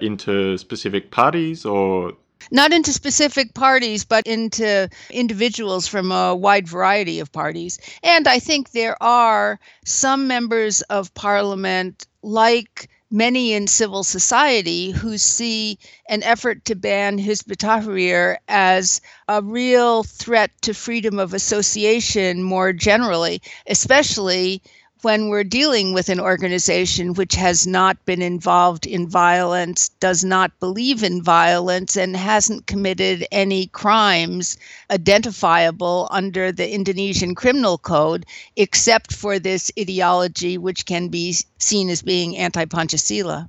Into 0.00 0.58
specific 0.58 1.10
parties 1.10 1.64
or 1.64 2.12
not 2.50 2.72
into 2.72 2.92
specific 2.92 3.54
parties, 3.54 4.04
but 4.04 4.26
into 4.26 4.88
individuals 5.10 5.86
from 5.86 6.10
a 6.10 6.34
wide 6.34 6.66
variety 6.66 7.20
of 7.20 7.30
parties. 7.30 7.78
And 8.02 8.26
I 8.26 8.38
think 8.38 8.70
there 8.70 9.00
are 9.02 9.60
some 9.84 10.26
members 10.26 10.80
of 10.82 11.12
parliament, 11.14 12.06
like 12.22 12.88
many 13.10 13.52
in 13.52 13.66
civil 13.66 14.04
society, 14.04 14.90
who 14.92 15.18
see 15.18 15.78
an 16.08 16.22
effort 16.22 16.64
to 16.66 16.74
ban 16.74 17.18
Hizb 17.18 17.56
Tahrir 17.56 18.36
as 18.48 19.00
a 19.28 19.42
real 19.42 20.02
threat 20.04 20.50
to 20.62 20.74
freedom 20.74 21.18
of 21.18 21.34
association 21.34 22.42
more 22.42 22.72
generally, 22.72 23.42
especially 23.66 24.62
when 25.02 25.28
we're 25.28 25.44
dealing 25.44 25.92
with 25.92 26.08
an 26.08 26.20
organization 26.20 27.14
which 27.14 27.34
has 27.34 27.66
not 27.66 28.04
been 28.04 28.22
involved 28.22 28.86
in 28.86 29.08
violence, 29.08 29.88
does 30.00 30.24
not 30.24 30.58
believe 30.60 31.02
in 31.02 31.22
violence, 31.22 31.96
and 31.96 32.16
hasn't 32.16 32.66
committed 32.66 33.26
any 33.32 33.66
crimes 33.68 34.58
identifiable 34.90 36.08
under 36.10 36.52
the 36.52 36.72
Indonesian 36.72 37.34
Criminal 37.34 37.78
Code, 37.78 38.26
except 38.56 39.12
for 39.12 39.38
this 39.38 39.70
ideology 39.78 40.58
which 40.58 40.86
can 40.86 41.08
be 41.08 41.34
seen 41.58 41.88
as 41.90 42.02
being 42.02 42.36
anti 42.36 42.64
Pancasila. 42.64 43.48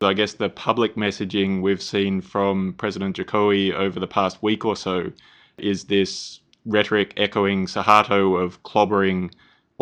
I 0.00 0.14
guess 0.14 0.34
the 0.34 0.48
public 0.48 0.96
messaging 0.96 1.62
we've 1.62 1.82
seen 1.82 2.20
from 2.20 2.74
President 2.76 3.16
Jokowi 3.16 3.72
over 3.72 4.00
the 4.00 4.06
past 4.06 4.42
week 4.42 4.64
or 4.64 4.74
so 4.76 5.12
is 5.58 5.84
this 5.84 6.40
rhetoric 6.66 7.14
echoing 7.16 7.66
Suharto 7.66 8.42
of 8.42 8.62
clobbering 8.62 9.32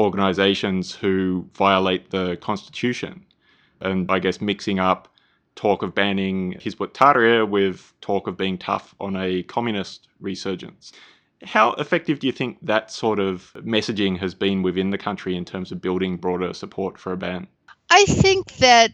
organizations 0.00 0.94
who 0.94 1.48
violate 1.54 2.10
the 2.10 2.36
constitution. 2.36 3.24
And 3.80 4.10
I 4.10 4.18
guess 4.18 4.40
mixing 4.40 4.78
up 4.78 5.08
talk 5.56 5.82
of 5.82 5.94
banning 5.94 6.54
Hizb 6.54 6.92
Tahrir 6.92 7.48
with 7.48 7.92
talk 8.00 8.26
of 8.26 8.36
being 8.36 8.58
tough 8.58 8.94
on 9.00 9.16
a 9.16 9.42
communist 9.44 10.08
resurgence. 10.20 10.92
How 11.42 11.72
effective 11.74 12.18
do 12.18 12.26
you 12.26 12.32
think 12.32 12.58
that 12.62 12.90
sort 12.90 13.18
of 13.18 13.52
messaging 13.56 14.18
has 14.18 14.34
been 14.34 14.62
within 14.62 14.90
the 14.90 14.98
country 14.98 15.36
in 15.36 15.44
terms 15.44 15.72
of 15.72 15.80
building 15.80 16.16
broader 16.16 16.52
support 16.52 16.98
for 16.98 17.12
a 17.12 17.16
ban? 17.16 17.46
I 17.90 18.04
think 18.04 18.56
that 18.56 18.92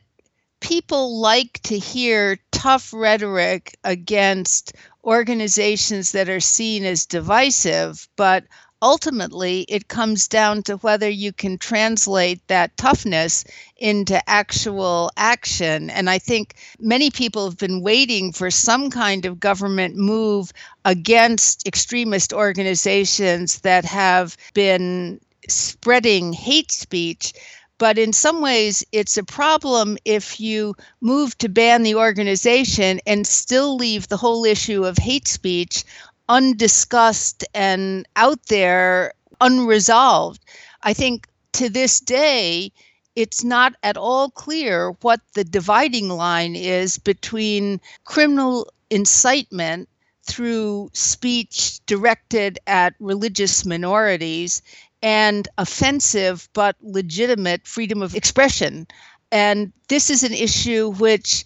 people 0.60 1.20
like 1.20 1.60
to 1.64 1.78
hear 1.78 2.38
tough 2.50 2.92
rhetoric 2.92 3.76
against 3.84 4.72
organizations 5.04 6.12
that 6.12 6.28
are 6.28 6.40
seen 6.40 6.84
as 6.84 7.06
divisive, 7.06 8.08
but 8.16 8.44
ultimately 8.82 9.62
it 9.68 9.88
comes 9.88 10.28
down 10.28 10.62
to 10.64 10.76
whether 10.78 11.08
you 11.08 11.32
can 11.32 11.58
translate 11.58 12.46
that 12.48 12.76
toughness 12.76 13.44
into 13.76 14.20
actual 14.28 15.10
action. 15.16 15.90
And 15.90 16.10
I 16.10 16.18
think 16.18 16.56
many 16.78 17.10
people 17.10 17.46
have 17.48 17.58
been 17.58 17.82
waiting 17.82 18.32
for 18.32 18.50
some 18.50 18.90
kind 18.90 19.24
of 19.24 19.40
government 19.40 19.96
move 19.96 20.52
against 20.84 21.66
extremist 21.66 22.32
organizations 22.32 23.60
that 23.60 23.84
have 23.84 24.36
been 24.54 25.20
spreading 25.48 26.32
hate 26.32 26.70
speech. 26.70 27.32
But 27.78 27.98
in 27.98 28.14
some 28.14 28.40
ways, 28.40 28.82
it's 28.90 29.18
a 29.18 29.24
problem 29.24 29.98
if 30.06 30.40
you 30.40 30.74
move 31.02 31.36
to 31.38 31.48
ban 31.50 31.82
the 31.82 31.96
organization 31.96 33.00
and 33.06 33.26
still 33.26 33.76
leave 33.76 34.08
the 34.08 34.16
whole 34.16 34.46
issue 34.46 34.84
of 34.84 34.96
hate 34.96 35.28
speech 35.28 35.84
undiscussed 36.28 37.44
and 37.54 38.06
out 38.16 38.44
there 38.46 39.12
unresolved. 39.40 40.42
I 40.82 40.92
think 40.92 41.28
to 41.52 41.68
this 41.68 42.00
day, 42.00 42.72
it's 43.14 43.42
not 43.42 43.74
at 43.82 43.96
all 43.96 44.30
clear 44.30 44.90
what 45.00 45.20
the 45.34 45.44
dividing 45.44 46.08
line 46.10 46.54
is 46.54 46.98
between 46.98 47.80
criminal 48.04 48.70
incitement 48.90 49.88
through 50.24 50.90
speech 50.92 51.80
directed 51.86 52.58
at 52.66 52.94
religious 52.98 53.64
minorities 53.64 54.60
and 55.02 55.48
offensive 55.56 56.48
but 56.52 56.76
legitimate 56.82 57.66
freedom 57.66 58.02
of 58.02 58.14
expression. 58.14 58.86
And 59.32 59.72
this 59.88 60.10
is 60.10 60.22
an 60.22 60.32
issue 60.34 60.92
which 60.92 61.44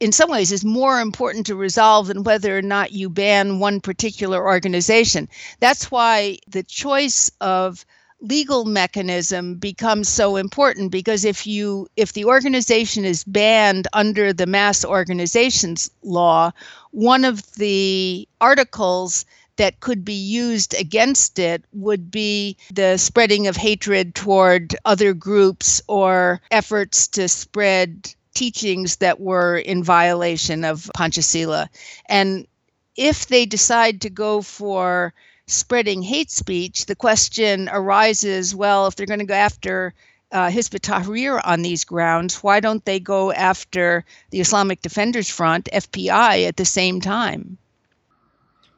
in 0.00 0.12
some 0.12 0.30
ways 0.30 0.52
is 0.52 0.64
more 0.64 1.00
important 1.00 1.46
to 1.46 1.54
resolve 1.56 2.08
than 2.08 2.22
whether 2.22 2.56
or 2.56 2.62
not 2.62 2.92
you 2.92 3.08
ban 3.08 3.58
one 3.58 3.80
particular 3.80 4.44
organization. 4.44 5.28
That's 5.60 5.90
why 5.90 6.38
the 6.48 6.62
choice 6.62 7.30
of 7.40 7.84
legal 8.20 8.64
mechanism 8.64 9.56
becomes 9.56 10.08
so 10.08 10.36
important 10.36 10.90
because 10.90 11.24
if 11.24 11.46
you 11.46 11.86
if 11.96 12.14
the 12.14 12.24
organization 12.24 13.04
is 13.04 13.24
banned 13.24 13.86
under 13.92 14.32
the 14.32 14.46
mass 14.46 14.86
organizations 14.86 15.90
law 16.02 16.50
one 16.92 17.26
of 17.26 17.42
the 17.56 18.26
articles 18.40 19.26
that 19.56 19.80
could 19.80 20.02
be 20.02 20.14
used 20.14 20.74
against 20.80 21.38
it 21.38 21.62
would 21.74 22.10
be 22.10 22.56
the 22.72 22.96
spreading 22.96 23.48
of 23.48 23.56
hatred 23.56 24.14
toward 24.14 24.74
other 24.86 25.12
groups 25.12 25.82
or 25.86 26.40
efforts 26.50 27.08
to 27.08 27.28
spread 27.28 28.14
teachings 28.36 28.96
that 28.96 29.18
were 29.18 29.56
in 29.56 29.82
violation 29.82 30.62
of 30.62 30.90
Pancasila. 30.94 31.68
And 32.06 32.46
if 32.94 33.26
they 33.28 33.46
decide 33.46 34.02
to 34.02 34.10
go 34.10 34.42
for 34.42 35.14
spreading 35.46 36.02
hate 36.02 36.30
speech, 36.30 36.84
the 36.84 36.94
question 36.94 37.70
arises 37.72 38.54
well, 38.54 38.86
if 38.86 38.94
they're 38.94 39.06
going 39.06 39.20
to 39.20 39.26
go 39.26 39.34
after 39.34 39.94
uh, 40.32 40.48
Hizb 40.48 40.78
Tahrir 40.80 41.40
on 41.44 41.62
these 41.62 41.84
grounds, 41.84 42.42
why 42.42 42.60
don't 42.60 42.84
they 42.84 43.00
go 43.00 43.32
after 43.32 44.04
the 44.30 44.40
Islamic 44.40 44.82
Defenders 44.82 45.30
Front, 45.30 45.68
FPI, 45.72 46.46
at 46.46 46.58
the 46.58 46.64
same 46.66 47.00
time? 47.00 47.56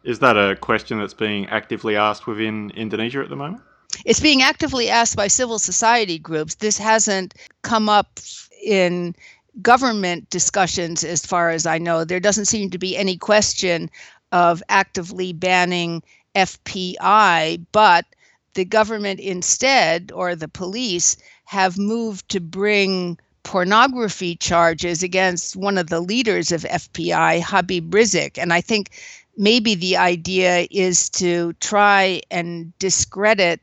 Is 0.04 0.20
that 0.20 0.36
a 0.36 0.54
question 0.54 1.00
that's 1.00 1.14
being 1.14 1.46
actively 1.46 1.96
asked 1.96 2.28
within 2.28 2.70
Indonesia 2.76 3.20
at 3.20 3.28
the 3.28 3.36
moment? 3.36 3.62
It's 4.04 4.20
being 4.20 4.42
actively 4.42 4.88
asked 4.88 5.16
by 5.16 5.26
civil 5.26 5.58
society 5.58 6.18
groups. 6.18 6.56
This 6.56 6.78
hasn't 6.78 7.34
come 7.62 7.88
up 7.88 8.20
in 8.62 9.14
government 9.62 10.30
discussions, 10.30 11.04
as 11.04 11.24
far 11.24 11.50
as 11.50 11.66
I 11.66 11.78
know, 11.78 12.04
there 12.04 12.20
doesn't 12.20 12.46
seem 12.46 12.70
to 12.70 12.78
be 12.78 12.96
any 12.96 13.16
question 13.16 13.90
of 14.32 14.62
actively 14.68 15.32
banning 15.32 16.02
FPI, 16.34 17.64
but 17.72 18.04
the 18.54 18.64
government 18.64 19.20
instead, 19.20 20.12
or 20.14 20.34
the 20.34 20.48
police, 20.48 21.16
have 21.44 21.78
moved 21.78 22.28
to 22.30 22.40
bring 22.40 23.18
pornography 23.42 24.36
charges 24.36 25.02
against 25.02 25.56
one 25.56 25.78
of 25.78 25.88
the 25.88 26.00
leaders 26.00 26.52
of 26.52 26.62
FPI, 26.62 27.40
Habib 27.42 27.94
Rizieq. 27.94 28.36
And 28.36 28.52
I 28.52 28.60
think 28.60 28.90
maybe 29.36 29.74
the 29.74 29.96
idea 29.96 30.66
is 30.70 31.08
to 31.10 31.54
try 31.54 32.20
and 32.30 32.76
discredit 32.78 33.60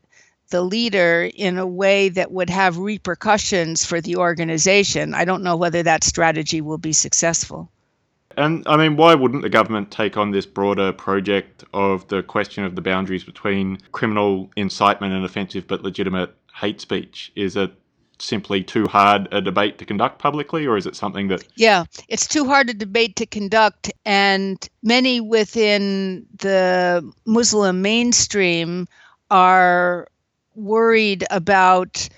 the 0.50 0.62
leader 0.62 1.30
in 1.34 1.58
a 1.58 1.66
way 1.66 2.08
that 2.10 2.30
would 2.30 2.50
have 2.50 2.78
repercussions 2.78 3.84
for 3.84 4.00
the 4.00 4.16
organization. 4.16 5.14
I 5.14 5.24
don't 5.24 5.42
know 5.42 5.56
whether 5.56 5.82
that 5.82 6.04
strategy 6.04 6.60
will 6.60 6.78
be 6.78 6.92
successful. 6.92 7.70
And 8.36 8.62
I 8.66 8.76
mean, 8.76 8.96
why 8.96 9.14
wouldn't 9.14 9.42
the 9.42 9.48
government 9.48 9.90
take 9.90 10.16
on 10.16 10.30
this 10.30 10.44
broader 10.44 10.92
project 10.92 11.64
of 11.72 12.06
the 12.08 12.22
question 12.22 12.64
of 12.64 12.74
the 12.74 12.82
boundaries 12.82 13.24
between 13.24 13.78
criminal 13.92 14.50
incitement 14.56 15.14
and 15.14 15.24
offensive 15.24 15.66
but 15.66 15.82
legitimate 15.82 16.34
hate 16.54 16.80
speech? 16.80 17.32
Is 17.34 17.56
it 17.56 17.72
simply 18.18 18.62
too 18.62 18.86
hard 18.86 19.28
a 19.32 19.40
debate 19.40 19.78
to 19.78 19.84
conduct 19.84 20.18
publicly, 20.18 20.66
or 20.66 20.76
is 20.76 20.86
it 20.86 20.96
something 20.96 21.28
that. 21.28 21.44
Yeah, 21.56 21.84
it's 22.08 22.26
too 22.26 22.44
hard 22.46 22.70
a 22.70 22.74
debate 22.74 23.16
to 23.16 23.26
conduct, 23.26 23.92
and 24.04 24.66
many 24.82 25.20
within 25.20 26.26
the 26.38 27.12
Muslim 27.26 27.82
mainstream 27.82 28.88
are 29.30 30.08
worried 30.56 31.24
about 31.30 32.08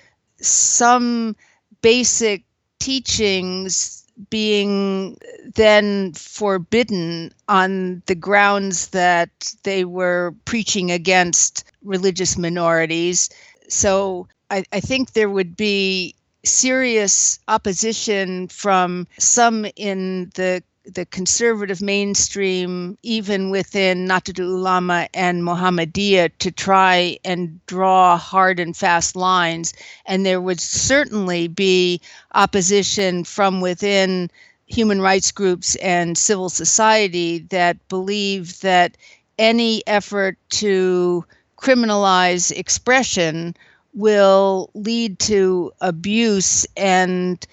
some 0.41 1.35
basic 1.81 2.43
teachings 2.79 4.05
being 4.29 5.17
then 5.55 6.13
forbidden 6.13 7.31
on 7.47 8.01
the 8.05 8.15
grounds 8.15 8.87
that 8.89 9.53
they 9.63 9.85
were 9.85 10.35
preaching 10.45 10.91
against 10.91 11.63
religious 11.83 12.37
minorities. 12.37 13.29
So 13.69 14.27
I, 14.49 14.63
I 14.73 14.79
think 14.81 15.13
there 15.13 15.29
would 15.29 15.55
be 15.55 16.15
serious 16.43 17.39
opposition 17.47 18.47
from 18.47 19.07
some 19.17 19.65
in 19.75 20.31
the 20.35 20.63
the 20.85 21.05
conservative 21.05 21.81
mainstream, 21.81 22.97
even 23.03 23.49
within 23.49 24.07
Nahdlatul 24.07 24.45
Ulama 24.45 25.07
and 25.13 25.43
Muhammadiyah, 25.43 26.31
to 26.39 26.51
try 26.51 27.17
and 27.23 27.63
draw 27.65 28.17
hard 28.17 28.59
and 28.59 28.75
fast 28.75 29.15
lines. 29.15 29.73
And 30.05 30.25
there 30.25 30.41
would 30.41 30.59
certainly 30.59 31.47
be 31.47 32.01
opposition 32.33 33.23
from 33.23 33.61
within 33.61 34.31
human 34.67 35.01
rights 35.01 35.31
groups 35.31 35.75
and 35.77 36.17
civil 36.17 36.49
society 36.49 37.39
that 37.49 37.87
believe 37.89 38.59
that 38.61 38.97
any 39.37 39.85
effort 39.87 40.37
to 40.49 41.25
criminalize 41.57 42.51
expression 42.51 43.55
will 43.93 44.69
lead 44.73 45.19
to 45.19 45.71
abuse 45.81 46.65
and 46.77 47.45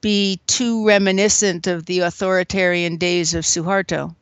be 0.00 0.40
too 0.46 0.86
reminiscent 0.86 1.66
of 1.66 1.86
the 1.86 2.00
authoritarian 2.00 2.96
days 2.96 3.34
of 3.34 3.44
Suharto. 3.44 4.14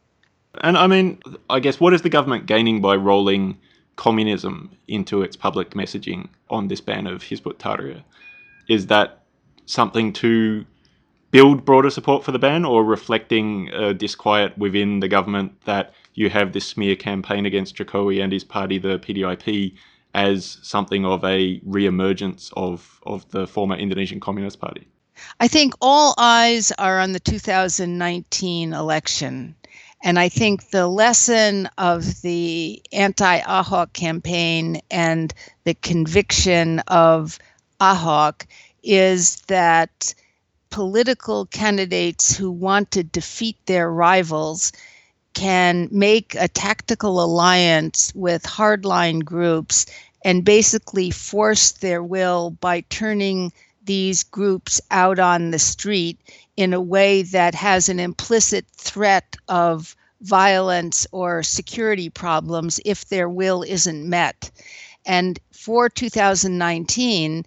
And 0.63 0.79
I 0.79 0.87
mean, 0.87 1.21
I 1.51 1.61
guess 1.61 1.81
what 1.81 1.93
is 1.93 2.03
the 2.03 2.09
government 2.09 2.47
gaining 2.47 2.81
by 2.81 2.97
rolling 2.97 3.59
communism 3.97 4.71
into 4.89 5.23
its 5.23 5.37
public 5.37 5.71
messaging 5.71 6.29
on 6.51 6.69
this 6.69 6.81
ban 6.81 7.07
of 7.07 7.23
Hizb 7.23 7.47
ut-Tahrir? 7.47 8.03
Is 8.69 8.87
that 8.87 9.23
something 9.67 10.13
to 10.15 10.65
build 11.31 11.65
broader 11.65 11.91
support 11.91 12.25
for 12.25 12.33
the 12.33 12.39
ban 12.39 12.65
or 12.65 12.85
reflecting 12.85 13.69
a 13.71 13.93
disquiet 13.93 14.57
within 14.57 15.01
the 15.01 15.09
government 15.09 15.53
that 15.65 15.93
you 16.15 16.31
have 16.31 16.53
this 16.53 16.67
smear 16.67 16.97
campaign 16.97 17.45
against 17.45 17.77
Jokowi 17.77 18.23
and 18.23 18.33
his 18.33 18.45
party, 18.45 18.79
the 18.79 18.99
PDIP, 18.99 19.75
as 20.15 20.59
something 20.63 21.05
of 21.05 21.23
a 21.25 21.61
re-emergence 21.65 22.51
of, 22.57 23.01
of 23.05 23.29
the 23.31 23.47
former 23.47 23.77
Indonesian 23.77 24.21
Communist 24.21 24.61
Party? 24.61 24.89
I 25.41 25.49
think 25.49 25.75
all 25.81 26.15
eyes 26.19 26.73
are 26.73 27.01
on 27.01 27.13
the 27.13 27.21
2019 27.21 28.73
election. 28.73 29.55
And 30.03 30.19
I 30.19 30.29
think 30.29 30.71
the 30.71 30.87
lesson 30.87 31.69
of 31.79 32.23
the 32.23 32.83
anti 32.93 33.41
Ahok 33.41 33.93
campaign 33.93 34.81
and 34.91 35.33
the 35.65 35.75
conviction 35.75 36.81
of 36.81 37.39
Ahok 37.81 38.47
is 38.83 39.37
that 39.49 40.15
political 40.71 41.47
candidates 41.47 42.37
who 42.37 42.51
want 42.51 42.91
to 42.93 43.03
defeat 43.03 43.57
their 43.67 43.91
rivals 43.91 44.73
can 45.33 45.89
make 45.91 46.35
a 46.35 46.49
tactical 46.49 47.23
alliance 47.23 48.13
with 48.15 48.43
hardline 48.43 49.25
groups 49.25 49.87
and 50.25 50.45
basically 50.45 51.11
force 51.11 51.73
their 51.73 52.03
will 52.03 52.51
by 52.51 52.81
turning 52.89 53.53
these 53.87 54.23
groups 54.23 54.81
out 54.91 55.19
on 55.19 55.51
the 55.51 55.59
street 55.59 56.21
in 56.57 56.73
a 56.73 56.81
way 56.81 57.23
that 57.23 57.55
has 57.55 57.89
an 57.89 57.99
implicit 57.99 58.67
threat 58.77 59.37
of 59.49 59.97
violence 60.21 61.07
or 61.13 61.43
security 61.43 62.11
problems 62.11 62.81
if 62.85 63.09
their 63.09 63.29
will 63.29 63.63
isn't 63.63 64.09
met. 64.09 64.51
And 65.05 65.39
for 65.53 65.89
2019, 65.89 67.45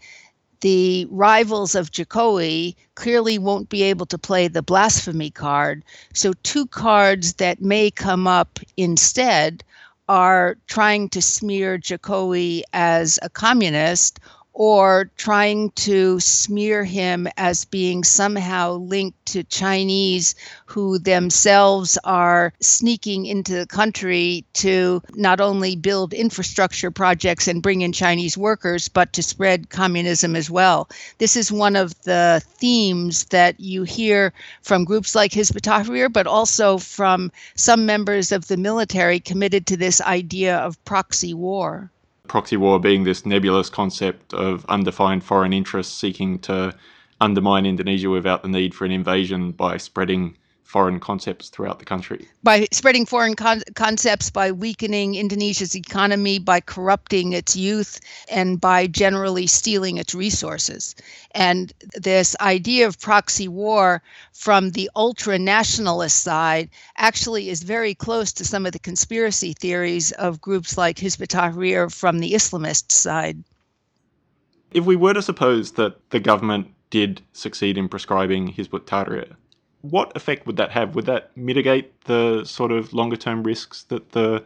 the 0.61 1.07
rivals 1.09 1.75
of 1.75 1.91
Jokowi 1.91 2.75
clearly 2.95 3.37
won't 3.37 3.69
be 3.69 3.83
able 3.83 4.05
to 4.07 4.17
play 4.17 4.47
the 4.47 4.61
blasphemy 4.61 5.31
card. 5.31 5.83
So, 6.13 6.33
two 6.43 6.65
cards 6.67 7.35
that 7.35 7.61
may 7.61 7.91
come 7.91 8.27
up 8.27 8.59
instead 8.75 9.63
are 10.09 10.57
trying 10.67 11.07
to 11.09 11.21
smear 11.21 11.77
Jokowi 11.77 12.63
as 12.73 13.19
a 13.21 13.29
communist 13.29 14.19
or 14.59 15.09
trying 15.15 15.71
to 15.71 16.19
smear 16.19 16.83
him 16.83 17.29
as 17.37 17.63
being 17.63 18.03
somehow 18.03 18.73
linked 18.73 19.25
to 19.25 19.41
Chinese 19.45 20.35
who 20.65 20.99
themselves 20.99 21.97
are 22.03 22.51
sneaking 22.59 23.25
into 23.25 23.53
the 23.53 23.65
country 23.65 24.43
to 24.51 25.01
not 25.15 25.39
only 25.39 25.77
build 25.77 26.13
infrastructure 26.13 26.91
projects 26.91 27.47
and 27.47 27.63
bring 27.63 27.79
in 27.83 27.93
Chinese 27.93 28.37
workers, 28.37 28.89
but 28.89 29.13
to 29.13 29.23
spread 29.23 29.69
communism 29.69 30.35
as 30.35 30.51
well. 30.51 30.89
This 31.19 31.37
is 31.37 31.49
one 31.49 31.77
of 31.77 31.97
the 32.01 32.43
themes 32.45 33.23
that 33.25 33.61
you 33.61 33.83
hear 33.83 34.33
from 34.61 34.83
groups 34.83 35.15
like 35.15 35.31
Hizb 35.31 35.55
ut-Tahrir, 35.55 36.11
but 36.11 36.27
also 36.27 36.77
from 36.77 37.31
some 37.55 37.85
members 37.85 38.33
of 38.33 38.49
the 38.49 38.57
military 38.57 39.21
committed 39.21 39.67
to 39.67 39.77
this 39.77 40.01
idea 40.01 40.57
of 40.57 40.83
proxy 40.83 41.33
war 41.33 41.89
proxy 42.29 42.55
war 42.55 42.79
being 42.79 43.03
this 43.03 43.25
nebulous 43.25 43.69
concept 43.69 44.33
of 44.33 44.65
undefined 44.69 45.23
foreign 45.23 45.51
interests 45.51 45.93
seeking 45.93 46.39
to 46.39 46.73
undermine 47.19 47.65
Indonesia 47.65 48.09
without 48.09 48.43
the 48.43 48.47
need 48.47 48.73
for 48.73 48.85
an 48.85 48.91
invasion 48.91 49.51
by 49.51 49.75
spreading 49.75 50.37
foreign 50.69 50.99
concepts 50.99 51.49
throughout 51.49 51.79
the 51.79 51.85
country. 51.85 52.27
By 52.43 52.67
spreading 52.71 53.07
foreign 53.07 53.35
con- 53.35 53.63
concepts, 53.73 54.29
by 54.29 54.51
weakening 54.51 55.15
Indonesia's 55.15 55.75
economy, 55.75 56.37
by 56.37 56.59
corrupting 56.59 57.33
its 57.33 57.55
youth, 57.55 57.99
and 58.29 58.61
by 58.61 58.85
generally 58.85 59.47
stealing 59.47 59.97
its 59.97 60.13
resources. 60.13 60.95
And 61.31 61.73
this 61.95 62.35
idea 62.39 62.85
of 62.85 62.99
proxy 62.99 63.47
war 63.47 64.03
from 64.31 64.69
the 64.69 64.91
ultra 64.95 65.39
nationalist 65.39 66.21
side 66.21 66.69
actually 66.97 67.49
is 67.49 67.63
very 67.63 67.95
close 67.95 68.31
to 68.33 68.45
some 68.45 68.67
of 68.67 68.71
the 68.71 68.77
conspiracy 68.77 69.53
theories 69.53 70.11
of 70.11 70.39
groups 70.39 70.77
like 70.77 70.97
Hizb 70.97 71.23
ut-Tahrir 71.23 71.91
from 71.91 72.19
the 72.19 72.33
Islamist 72.33 72.91
side. 72.91 73.43
If 74.69 74.85
we 74.85 74.95
were 74.95 75.15
to 75.15 75.23
suppose 75.23 75.71
that 75.71 76.11
the 76.11 76.19
government 76.19 76.67
did 76.91 77.23
succeed 77.33 77.75
in 77.75 77.89
prescribing 77.89 78.53
Hizb 78.53 78.75
ut-Tahrir, 78.75 79.35
what 79.81 80.15
effect 80.15 80.45
would 80.45 80.57
that 80.57 80.71
have? 80.71 80.95
Would 80.95 81.05
that 81.05 81.35
mitigate 81.37 82.05
the 82.05 82.43
sort 82.45 82.71
of 82.71 82.93
longer 82.93 83.15
term 83.15 83.43
risks 83.43 83.83
that 83.83 84.11
the 84.11 84.43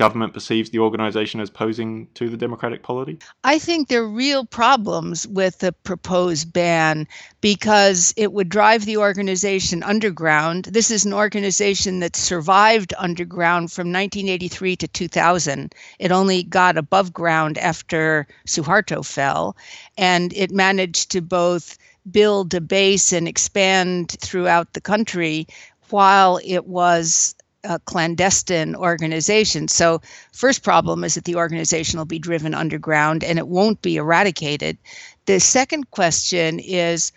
government 0.00 0.32
perceives 0.32 0.70
the 0.70 0.78
organization 0.78 1.40
as 1.40 1.50
posing 1.50 2.08
to 2.14 2.30
the 2.30 2.36
democratic 2.38 2.82
polity? 2.82 3.18
I 3.44 3.58
think 3.58 3.88
there 3.88 4.02
are 4.02 4.08
real 4.08 4.46
problems 4.46 5.26
with 5.26 5.58
the 5.58 5.72
proposed 5.72 6.54
ban 6.54 7.06
because 7.42 8.14
it 8.16 8.32
would 8.32 8.48
drive 8.48 8.86
the 8.86 8.96
organization 8.96 9.82
underground. 9.82 10.64
This 10.64 10.90
is 10.90 11.04
an 11.04 11.12
organization 11.12 12.00
that 12.00 12.16
survived 12.16 12.94
underground 12.96 13.72
from 13.72 13.92
1983 13.92 14.76
to 14.76 14.88
2000. 14.88 15.74
It 15.98 16.10
only 16.10 16.44
got 16.44 16.78
above 16.78 17.12
ground 17.12 17.58
after 17.58 18.26
Suharto 18.46 19.04
fell, 19.04 19.54
and 19.98 20.32
it 20.32 20.50
managed 20.50 21.10
to 21.10 21.20
both 21.20 21.76
build 22.10 22.54
a 22.54 22.62
base 22.62 23.12
and 23.12 23.28
expand 23.28 24.16
throughout 24.22 24.72
the 24.72 24.80
country 24.80 25.46
while 25.90 26.40
it 26.42 26.66
was 26.66 27.34
a 27.64 27.78
clandestine 27.80 28.74
organization. 28.74 29.68
So, 29.68 30.00
first 30.32 30.62
problem 30.62 31.04
is 31.04 31.14
that 31.14 31.24
the 31.24 31.36
organization 31.36 31.98
will 31.98 32.06
be 32.06 32.18
driven 32.18 32.54
underground 32.54 33.22
and 33.22 33.38
it 33.38 33.48
won't 33.48 33.82
be 33.82 33.96
eradicated. 33.96 34.78
The 35.26 35.40
second 35.40 35.90
question 35.90 36.58
is 36.58 37.12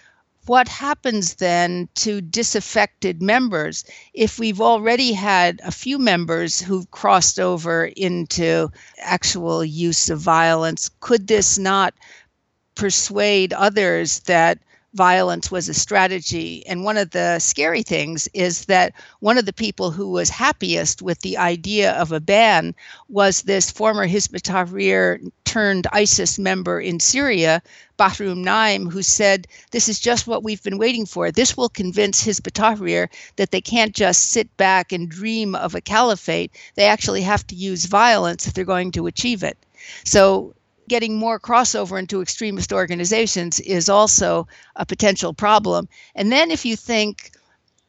what 0.46 0.68
happens 0.68 1.36
then 1.36 1.88
to 1.96 2.20
disaffected 2.20 3.22
members 3.22 3.86
if 4.14 4.38
we've 4.38 4.60
already 4.60 5.14
had 5.14 5.62
a 5.64 5.72
few 5.72 5.98
members 5.98 6.60
who've 6.60 6.92
crossed 6.92 7.40
over 7.40 7.86
into 7.86 8.70
actual 9.00 9.64
use 9.64 10.10
of 10.10 10.20
violence? 10.20 10.90
Could 11.00 11.28
this 11.28 11.58
not 11.58 11.94
persuade 12.76 13.54
others 13.54 14.20
that 14.22 14.60
violence 14.94 15.50
was 15.52 15.68
a 15.68 15.74
strategy. 15.74 16.66
And 16.68 16.84
one 16.84 16.98
of 16.98 17.10
the 17.10 17.40
scary 17.40 17.82
things 17.82 18.28
is 18.34 18.66
that 18.66 18.94
one 19.20 19.38
of 19.38 19.46
the 19.46 19.54
people 19.54 19.92
who 19.92 20.10
was 20.10 20.30
happiest 20.30 21.02
with 21.02 21.20
the 21.22 21.38
idea 21.38 21.94
of 21.94 22.12
a 22.12 22.20
ban 22.20 22.76
was 23.10 23.42
this 23.42 23.72
former 23.72 24.08
Hizb 24.08 24.36
ut-Tahrir 24.36 25.20
turned 25.46 25.88
ISIS 25.92 26.40
member 26.40 26.80
in 26.80 27.00
Syria, 27.00 27.62
Bahrun 27.98 28.44
Naim, 28.44 28.90
who 28.90 29.02
said, 29.02 29.48
This 29.72 29.90
is 29.90 30.00
just 30.00 30.28
what 30.28 30.44
we've 30.44 30.64
been 30.64 30.78
waiting 30.78 31.06
for. 31.06 31.32
This 31.32 31.58
will 31.58 31.70
convince 31.70 32.24
Hizb 32.24 32.48
ut-Tahrir 32.48 33.10
that 33.36 33.52
they 33.52 33.62
can't 33.62 33.96
just 33.96 34.32
sit 34.32 34.56
back 34.58 34.92
and 34.92 35.10
dream 35.10 35.56
of 35.56 35.76
a 35.76 35.82
caliphate. 35.82 36.52
They 36.76 36.86
actually 36.86 37.22
have 37.22 37.46
to 37.48 37.56
use 37.56 37.86
violence 37.86 38.48
if 38.48 38.54
they're 38.54 38.64
going 38.64 38.92
to 38.92 39.08
achieve 39.08 39.44
it. 39.44 39.58
So 40.06 40.54
getting 40.88 41.18
more 41.18 41.40
crossover 41.40 42.00
into 42.00 42.22
extremist 42.22 42.74
organizations 42.74 43.60
is 43.60 43.90
also 43.90 44.48
a 44.76 44.86
potential 44.86 45.34
problem. 45.34 45.88
And 46.16 46.32
then 46.32 46.52
if 46.52 46.66
you 46.66 46.76
think 46.76 47.32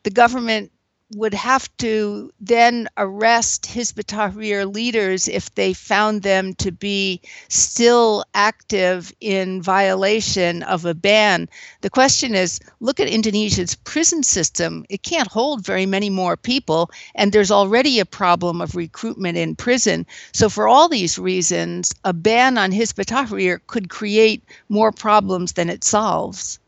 the 0.05 0.11
government 0.11 0.71
would 1.15 1.35
have 1.35 1.75
to 1.79 2.33
then 2.41 2.89
arrest 2.97 3.65
Hizb 3.65 4.75
leaders 4.75 5.29
if 5.29 5.55
they 5.55 5.73
found 5.73 6.23
them 6.23 6.55
to 6.55 6.73
be 6.73 7.21
still 7.49 8.25
active 8.35 9.13
in 9.21 9.63
violation 9.63 10.63
of 10.65 10.85
a 10.85 10.95
ban. 10.95 11.49
The 11.83 11.91
question 11.91 12.35
is 12.35 12.61
look 12.81 13.01
at 13.01 13.09
Indonesia's 13.09 13.75
prison 13.75 14.23
system. 14.23 14.85
It 14.89 15.03
can't 15.03 15.29
hold 15.29 15.65
very 15.65 15.87
many 15.87 16.11
more 16.11 16.37
people, 16.37 16.91
and 17.15 17.33
there's 17.33 17.51
already 17.51 18.01
a 18.01 18.07
problem 18.07 18.61
of 18.61 18.75
recruitment 18.75 19.39
in 19.39 19.57
prison. 19.57 20.07
So, 20.33 20.49
for 20.49 20.69
all 20.69 20.89
these 20.89 21.19
reasons, 21.19 21.93
a 22.05 22.13
ban 22.13 22.59
on 22.59 22.73
Hizb 22.73 23.67
could 23.67 23.89
create 23.89 24.43
more 24.69 24.93
problems 24.93 25.53
than 25.53 25.71
it 25.71 25.85
solves. 25.85 26.59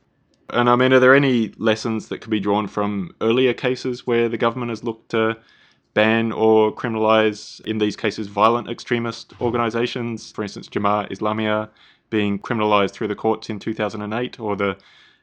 And 0.51 0.71
I 0.71 0.77
mean, 0.77 0.93
are 0.93 1.01
there 1.01 1.15
any 1.15 1.53
lessons 1.57 2.09
that 2.09 2.21
could 2.21 2.31
be 2.31 2.41
drawn 2.41 2.69
from 2.69 3.15
earlier 3.21 3.53
cases 3.53 4.07
where 4.07 4.29
the 4.29 4.39
government 4.39 4.71
has 4.71 4.85
looked 4.85 5.11
to 5.11 5.37
ban 5.95 6.31
or 6.31 6.75
criminalize, 6.75 7.61
in 7.63 7.79
these 7.79 7.97
cases, 7.97 8.29
violent 8.29 8.69
extremist 8.69 9.33
organizations? 9.41 10.31
For 10.33 10.43
instance, 10.43 10.69
Jemaah 10.69 11.11
Islamiyah 11.11 11.69
being 12.11 12.39
criminalized 12.39 12.93
through 12.93 13.09
the 13.09 13.17
courts 13.17 13.51
in 13.51 13.59
2008, 13.59 14.39
or 14.39 14.55
the 14.57 14.77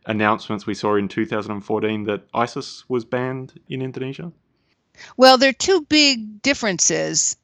announcements 0.06 0.66
we 0.66 0.74
saw 0.74 0.96
in 0.96 1.08
2014 1.08 2.04
that 2.06 2.24
ISIS 2.34 2.84
was 2.90 3.06
banned 3.06 3.60
in 3.70 3.82
Indonesia? 3.82 4.32
Well, 5.18 5.38
there 5.38 5.50
are 5.50 5.54
two 5.54 5.82
big 5.82 6.42
differences. 6.42 7.38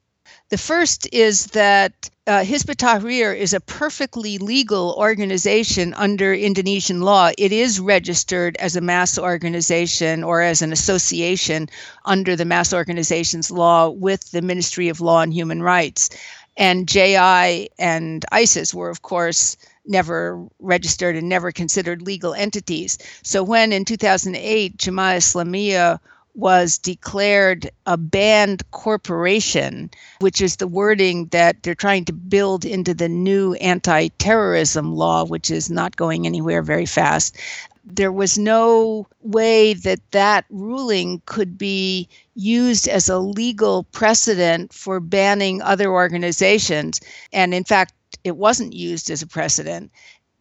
The 0.49 0.57
first 0.57 1.07
is 1.11 1.47
that 1.47 2.09
uh, 2.25 2.43
Hizb 2.43 2.75
Tahrir 2.75 3.35
is 3.35 3.53
a 3.53 3.59
perfectly 3.59 4.37
legal 4.37 4.95
organization 4.97 5.93
under 5.95 6.33
Indonesian 6.33 7.01
law. 7.01 7.31
It 7.37 7.51
is 7.51 7.79
registered 7.79 8.55
as 8.57 8.75
a 8.75 8.81
mass 8.81 9.17
organization 9.17 10.23
or 10.23 10.41
as 10.41 10.61
an 10.61 10.71
association 10.71 11.69
under 12.05 12.35
the 12.35 12.45
mass 12.45 12.73
organizations 12.73 13.49
law 13.49 13.89
with 13.89 14.29
the 14.31 14.41
Ministry 14.41 14.89
of 14.89 15.01
Law 15.01 15.21
and 15.21 15.33
Human 15.33 15.63
Rights. 15.63 16.09
And 16.55 16.87
JI 16.87 17.69
and 17.79 18.25
ISIS 18.31 18.73
were, 18.73 18.89
of 18.89 19.01
course, 19.01 19.57
never 19.85 20.45
registered 20.59 21.15
and 21.15 21.29
never 21.29 21.51
considered 21.51 22.01
legal 22.01 22.33
entities. 22.33 22.97
So 23.23 23.43
when 23.43 23.73
in 23.73 23.85
2008 23.85 24.77
Jemaah 24.77 25.17
Islamiyah 25.17 25.99
was 26.39 26.77
declared 26.77 27.69
a 27.85 27.97
banned 27.97 28.69
corporation, 28.71 29.89
which 30.19 30.41
is 30.41 30.55
the 30.55 30.67
wording 30.67 31.25
that 31.27 31.61
they're 31.61 31.75
trying 31.75 32.05
to 32.05 32.13
build 32.13 32.63
into 32.65 32.93
the 32.93 33.09
new 33.09 33.53
anti 33.55 34.07
terrorism 34.19 34.95
law, 34.95 35.25
which 35.25 35.51
is 35.51 35.69
not 35.69 35.97
going 35.97 36.25
anywhere 36.25 36.61
very 36.61 36.85
fast. 36.85 37.37
There 37.83 38.11
was 38.11 38.37
no 38.37 39.07
way 39.21 39.73
that 39.73 39.99
that 40.11 40.45
ruling 40.49 41.21
could 41.25 41.57
be 41.57 42.07
used 42.35 42.87
as 42.87 43.09
a 43.09 43.17
legal 43.17 43.83
precedent 43.83 44.73
for 44.73 44.99
banning 44.99 45.61
other 45.61 45.91
organizations. 45.91 47.01
And 47.33 47.53
in 47.53 47.63
fact, 47.63 47.93
it 48.23 48.37
wasn't 48.37 48.73
used 48.73 49.09
as 49.09 49.21
a 49.21 49.27
precedent. 49.27 49.91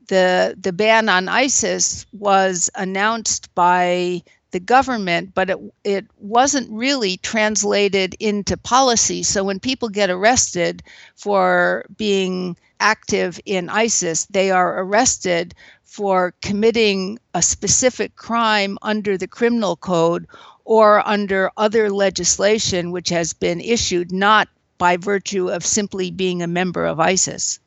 The, 0.09 0.57
the 0.59 0.73
ban 0.73 1.09
on 1.09 1.29
ISIS 1.29 2.07
was 2.13 2.71
announced 2.75 3.55
by 3.55 4.23
the 4.51 4.61
government, 4.61 5.35
but 5.35 5.51
it, 5.51 5.59
it 5.85 6.07
wasn't 6.19 6.71
really 6.71 7.17
translated 7.19 8.15
into 8.21 8.57
policy. 8.57 9.23
So 9.23 9.45
when 9.45 9.61
people 9.61 9.89
get 9.89 10.11
arrested 10.11 10.83
for 11.17 11.85
being 11.97 12.57
active 12.81 13.41
in 13.45 13.69
ISIS, 13.69 14.27
they 14.27 14.51
are 14.51 14.81
arrested 14.83 15.55
for 15.85 16.35
committing 16.43 17.19
a 17.35 17.43
specific 17.43 18.17
crime 18.17 18.79
under 18.83 19.17
the 19.19 19.29
criminal 19.29 19.77
code 19.77 20.27
or 20.65 21.07
under 21.07 21.51
other 21.57 21.91
legislation 21.91 22.91
which 22.93 23.09
has 23.09 23.33
been 23.33 23.61
issued, 23.61 24.13
not 24.13 24.49
by 24.79 24.97
virtue 24.97 25.51
of 25.51 25.65
simply 25.65 26.11
being 26.11 26.43
a 26.43 26.47
member 26.47 26.85
of 26.87 27.01
ISIS. 27.01 27.59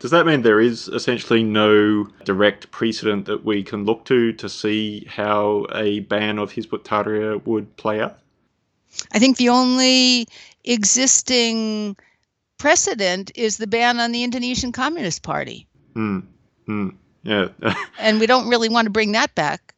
Does 0.00 0.10
that 0.10 0.26
mean 0.26 0.42
there 0.42 0.60
is 0.60 0.88
essentially 0.88 1.42
no 1.42 2.04
direct 2.24 2.70
precedent 2.70 3.26
that 3.26 3.44
we 3.44 3.62
can 3.62 3.84
look 3.84 4.04
to 4.06 4.32
to 4.34 4.48
see 4.48 5.06
how 5.08 5.66
a 5.74 6.00
ban 6.00 6.38
of 6.38 6.52
Hizb 6.52 6.72
ut-Tahrir 6.72 7.44
would 7.46 7.76
play 7.76 8.00
out? 8.00 8.18
I 9.12 9.18
think 9.18 9.36
the 9.36 9.48
only 9.48 10.26
existing 10.64 11.96
precedent 12.58 13.30
is 13.34 13.58
the 13.58 13.66
ban 13.66 14.00
on 14.00 14.12
the 14.12 14.24
Indonesian 14.24 14.72
Communist 14.72 15.22
Party. 15.22 15.66
Hmm. 15.94 16.20
Hmm. 16.66 16.88
Yeah. 17.22 17.48
and 17.98 18.20
we 18.20 18.26
don't 18.26 18.48
really 18.48 18.68
want 18.68 18.86
to 18.86 18.90
bring 18.90 19.12
that 19.12 19.34
back. 19.34 19.74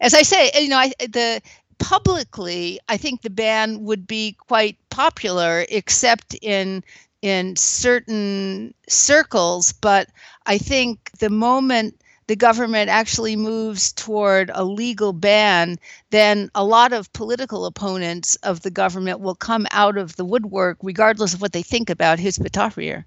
As 0.00 0.14
I 0.14 0.22
say, 0.22 0.50
you 0.60 0.68
know, 0.68 0.78
I, 0.78 0.92
the 0.98 1.40
publicly, 1.78 2.80
I 2.88 2.96
think 2.96 3.22
the 3.22 3.30
ban 3.30 3.84
would 3.84 4.06
be 4.06 4.36
quite 4.46 4.76
popular, 4.90 5.64
except 5.68 6.34
in 6.42 6.82
in 7.22 7.56
certain 7.56 8.74
circles, 8.88 9.72
but 9.72 10.08
I 10.46 10.58
think 10.58 11.10
the 11.18 11.30
moment 11.30 12.00
the 12.26 12.36
government 12.36 12.90
actually 12.90 13.36
moves 13.36 13.92
toward 13.92 14.50
a 14.52 14.64
legal 14.64 15.12
ban, 15.12 15.78
then 16.10 16.50
a 16.54 16.64
lot 16.64 16.92
of 16.92 17.12
political 17.12 17.66
opponents 17.66 18.34
of 18.36 18.62
the 18.62 18.70
government 18.70 19.20
will 19.20 19.34
come 19.34 19.66
out 19.70 19.96
of 19.96 20.16
the 20.16 20.24
woodwork, 20.24 20.78
regardless 20.82 21.34
of 21.34 21.40
what 21.40 21.52
they 21.52 21.62
think 21.62 21.88
about 21.88 22.18
Hizb 22.18 22.48
Tahrir. 22.50 23.04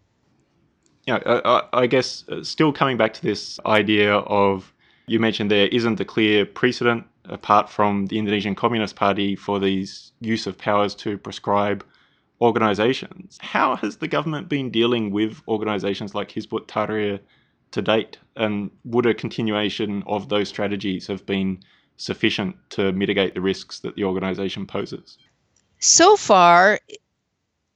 Yeah, 1.05 1.19
I, 1.25 1.63
I 1.73 1.87
guess 1.87 2.23
uh, 2.29 2.43
still 2.43 2.71
coming 2.71 2.97
back 2.97 3.13
to 3.15 3.21
this 3.21 3.59
idea 3.65 4.15
of 4.15 4.71
you 5.07 5.19
mentioned 5.19 5.49
there 5.49 5.67
isn't 5.67 5.99
a 5.99 6.05
clear 6.05 6.45
precedent 6.45 7.05
apart 7.25 7.69
from 7.69 8.05
the 8.07 8.17
Indonesian 8.17 8.55
Communist 8.55 8.95
Party 8.95 9.35
for 9.35 9.59
these 9.59 10.11
use 10.21 10.47
of 10.47 10.57
powers 10.57 10.95
to 10.95 11.17
prescribe 11.17 11.83
organizations. 12.41 13.37
How 13.41 13.75
has 13.75 13.97
the 13.97 14.07
government 14.07 14.49
been 14.49 14.69
dealing 14.69 15.11
with 15.11 15.41
organizations 15.47 16.15
like 16.15 16.29
Hizb 16.29 16.53
ut-Tahrir 16.53 17.19
to 17.71 17.81
date? 17.81 18.17
And 18.35 18.71
would 18.85 19.05
a 19.05 19.13
continuation 19.13 20.03
of 20.07 20.29
those 20.29 20.49
strategies 20.49 21.07
have 21.07 21.25
been 21.25 21.59
sufficient 21.97 22.55
to 22.71 22.93
mitigate 22.93 23.33
the 23.33 23.41
risks 23.41 23.79
that 23.79 23.95
the 23.95 24.05
organization 24.05 24.65
poses? 24.65 25.17
So 25.79 26.15
far, 26.15 26.79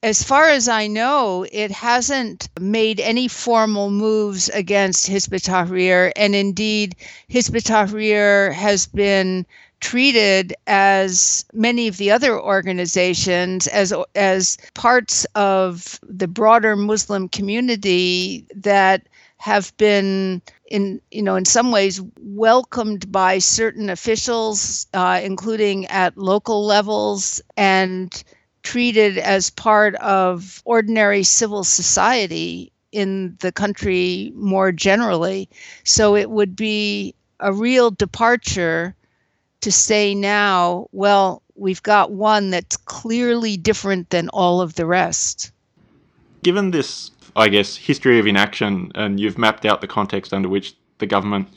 as 0.02 0.24
far 0.24 0.50
as 0.50 0.68
I 0.68 0.88
know, 0.88 1.46
it 1.52 1.72
hasn't 1.72 2.50
made 2.60 3.00
any 3.00 3.28
formal 3.28 3.90
moves 3.90 4.50
against 4.50 5.10
Hizb 5.10 5.34
ut-Tahrir, 5.34 6.12
and 6.16 6.36
indeed, 6.36 6.96
Hizb 7.30 7.56
ut-Tahrir 7.56 8.54
has 8.54 8.86
been 8.88 9.46
treated 9.84 10.56
as 10.66 11.44
many 11.54 11.90
of 11.90 11.98
the 11.98 12.10
other 12.10 12.40
organizations 12.40 13.68
as 13.68 13.94
as 14.16 14.58
parts 14.74 15.26
of 15.36 16.00
the 16.08 16.28
broader 16.28 16.78
Muslim 16.78 17.28
community 17.28 18.48
that 18.56 19.10
have 19.40 19.76
been 19.76 20.42
in 20.72 21.02
you 21.12 21.22
know 21.22 21.36
in 21.36 21.44
some 21.44 21.70
ways 21.70 22.00
welcomed 22.22 23.12
by 23.12 23.38
certain 23.40 23.90
officials 23.90 24.88
uh, 24.94 25.20
including 25.22 25.86
at 25.88 26.18
local 26.18 26.66
levels 26.66 27.42
and 27.58 28.24
treated 28.64 29.18
as 29.18 29.50
part 29.50 29.96
of 29.96 30.62
ordinary 30.64 31.24
civil 31.24 31.66
society 31.66 32.72
in 32.94 33.36
the 33.42 33.52
country 33.52 34.32
more 34.38 34.72
generally. 34.72 35.50
So 35.84 36.16
it 36.16 36.30
would 36.30 36.56
be 36.56 37.16
a 37.42 37.52
real 37.52 37.92
departure 37.92 38.96
to 39.64 39.72
say 39.72 40.14
now, 40.14 40.88
well, 40.92 41.42
we've 41.56 41.82
got 41.84 42.12
one 42.12 42.50
that's 42.50 42.76
clearly 42.76 43.56
different 43.56 44.10
than 44.10 44.28
all 44.30 44.60
of 44.60 44.76
the 44.76 44.86
rest. 44.86 45.52
Given 46.44 46.72
this, 46.72 47.12
I 47.38 47.48
guess, 47.48 47.78
history 47.78 48.20
of 48.20 48.28
inaction, 48.28 48.92
and 48.94 49.20
you've 49.20 49.38
mapped 49.38 49.66
out 49.66 49.80
the 49.80 49.88
context 49.88 50.34
under 50.34 50.50
which 50.50 50.76
the 50.98 51.06
government 51.06 51.48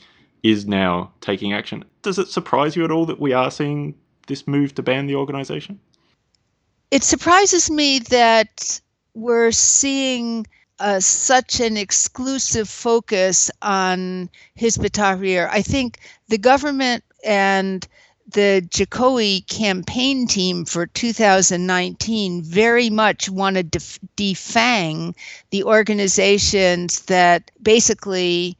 is 0.41 0.65
now 0.65 1.11
taking 1.19 1.51
action, 1.51 1.83
does 2.01 2.17
it 2.17 2.29
surprise 2.29 2.77
you 2.77 2.85
at 2.85 2.91
all 2.91 3.05
that 3.05 3.19
we 3.19 3.33
are 3.33 3.51
seeing 3.51 3.93
this 4.27 4.47
move 4.47 4.73
to 4.75 4.81
ban 4.81 5.07
the 5.07 5.15
organization? 5.15 5.77
It 6.89 7.03
surprises 7.03 7.69
me 7.69 7.99
that 7.99 8.79
we're 9.15 9.51
seeing 9.51 10.47
uh, 10.79 11.01
such 11.01 11.59
an 11.59 11.75
exclusive 11.75 12.69
focus 12.69 13.51
on 13.61 14.29
Hizb 14.57 14.89
Tahrir. 14.91 15.49
I 15.51 15.61
think 15.61 15.99
the 16.29 16.37
government 16.37 17.03
and 17.23 17.87
the 18.29 18.67
Jokowi 18.69 19.47
campaign 19.47 20.27
team 20.27 20.65
for 20.65 20.85
2019 20.85 22.43
very 22.43 22.89
much 22.89 23.29
wanted 23.29 23.71
to 23.71 23.79
defang 24.17 25.15
the 25.49 25.63
organizations 25.63 27.01
that 27.03 27.51
basically 27.61 28.57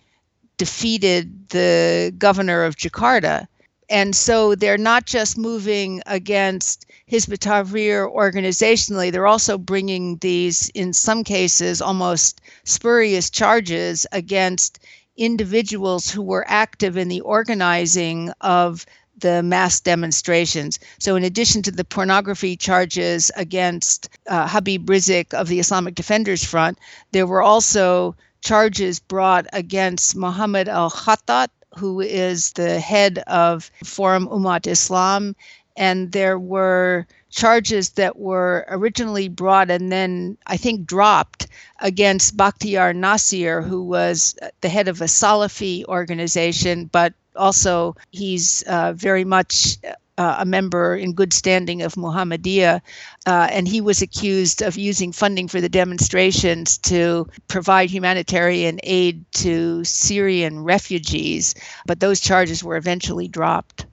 defeated 0.57 1.49
the 1.49 2.13
governor 2.17 2.63
of 2.63 2.77
Jakarta. 2.77 3.47
And 3.89 4.15
so 4.15 4.55
they're 4.55 4.77
not 4.77 5.05
just 5.05 5.37
moving 5.37 6.01
against 6.05 6.85
Hizb 7.09 7.37
Tahrir 7.37 8.13
organizationally, 8.13 9.11
they're 9.11 9.27
also 9.27 9.57
bringing 9.57 10.17
these, 10.17 10.69
in 10.69 10.91
some 10.91 11.23
cases, 11.23 11.81
almost 11.81 12.41
spurious 12.65 13.29
charges 13.29 14.05
against 14.11 14.79
individuals 15.17 16.09
who 16.09 16.21
were 16.21 16.45
active 16.47 16.97
in 16.97 17.07
the 17.07 17.21
organizing 17.21 18.31
of 18.41 18.85
the 19.19 19.41
mass 19.41 19.79
demonstrations. 19.79 20.79
So, 20.99 21.15
in 21.15 21.23
addition 21.23 21.63
to 21.63 21.71
the 21.71 21.83
pornography 21.83 22.55
charges 22.55 23.31
against 23.35 24.09
uh, 24.27 24.47
Habib 24.47 24.89
Rizieq 24.89 25.33
of 25.33 25.47
the 25.47 25.59
Islamic 25.59 25.95
Defenders 25.95 26.43
Front, 26.43 26.77
there 27.11 27.27
were 27.27 27.41
also 27.41 28.15
charges 28.41 28.99
brought 28.99 29.47
against 29.53 30.15
Mohammed 30.15 30.69
al 30.69 30.91
Khattat, 30.91 31.49
who 31.75 31.99
is 31.99 32.53
the 32.53 32.79
head 32.79 33.19
of 33.27 33.71
Forum 33.83 34.27
Umat 34.27 34.67
Islam. 34.67 35.35
And 35.75 36.11
there 36.11 36.39
were 36.39 37.07
charges 37.29 37.91
that 37.91 38.17
were 38.17 38.65
originally 38.69 39.27
brought 39.27 39.69
and 39.69 39.91
then 39.91 40.37
I 40.47 40.57
think 40.57 40.85
dropped 40.85 41.47
against 41.79 42.37
Bakhtiar 42.37 42.95
Nasir, 42.95 43.61
who 43.61 43.83
was 43.83 44.35
the 44.61 44.69
head 44.69 44.87
of 44.87 45.01
a 45.01 45.05
Salafi 45.05 45.85
organization, 45.85 46.85
but 46.85 47.13
also 47.35 47.95
he's 48.11 48.63
uh, 48.63 48.93
very 48.93 49.23
much 49.23 49.77
uh, 50.17 50.37
a 50.39 50.45
member 50.45 50.95
in 50.95 51.13
good 51.13 51.31
standing 51.31 51.83
of 51.83 51.93
Muhammadiyah, 51.93 52.81
uh, 53.27 53.47
and 53.51 53.67
he 53.67 53.81
was 53.81 54.01
accused 54.01 54.61
of 54.61 54.75
using 54.75 55.11
funding 55.11 55.47
for 55.47 55.61
the 55.61 55.69
demonstrations 55.69 56.77
to 56.79 57.27
provide 57.47 57.89
humanitarian 57.89 58.79
aid 58.83 59.23
to 59.33 59.83
Syrian 59.83 60.63
refugees. 60.63 61.53
But 61.85 61.99
those 61.99 62.19
charges 62.19 62.63
were 62.63 62.77
eventually 62.77 63.27
dropped. 63.27 63.85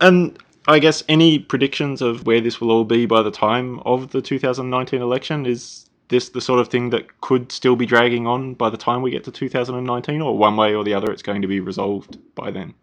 And 0.00 0.38
I 0.68 0.80
guess 0.80 1.04
any 1.08 1.38
predictions 1.38 2.02
of 2.02 2.26
where 2.26 2.40
this 2.40 2.60
will 2.60 2.72
all 2.72 2.84
be 2.84 3.06
by 3.06 3.22
the 3.22 3.30
time 3.30 3.80
of 3.80 4.10
the 4.10 4.20
2019 4.20 5.00
election? 5.00 5.46
Is 5.46 5.88
this 6.08 6.30
the 6.30 6.40
sort 6.40 6.60
of 6.60 6.68
thing 6.68 6.90
that 6.90 7.20
could 7.20 7.52
still 7.52 7.76
be 7.76 7.86
dragging 7.86 8.26
on 8.26 8.54
by 8.54 8.70
the 8.70 8.76
time 8.76 9.02
we 9.02 9.10
get 9.10 9.24
to 9.24 9.30
2019 9.30 10.20
or 10.20 10.36
one 10.36 10.56
way 10.56 10.74
or 10.74 10.84
the 10.84 10.94
other 10.94 11.10
it's 11.10 11.22
going 11.22 11.42
to 11.42 11.48
be 11.48 11.60
resolved 11.60 12.18
by 12.34 12.50
then? 12.50 12.74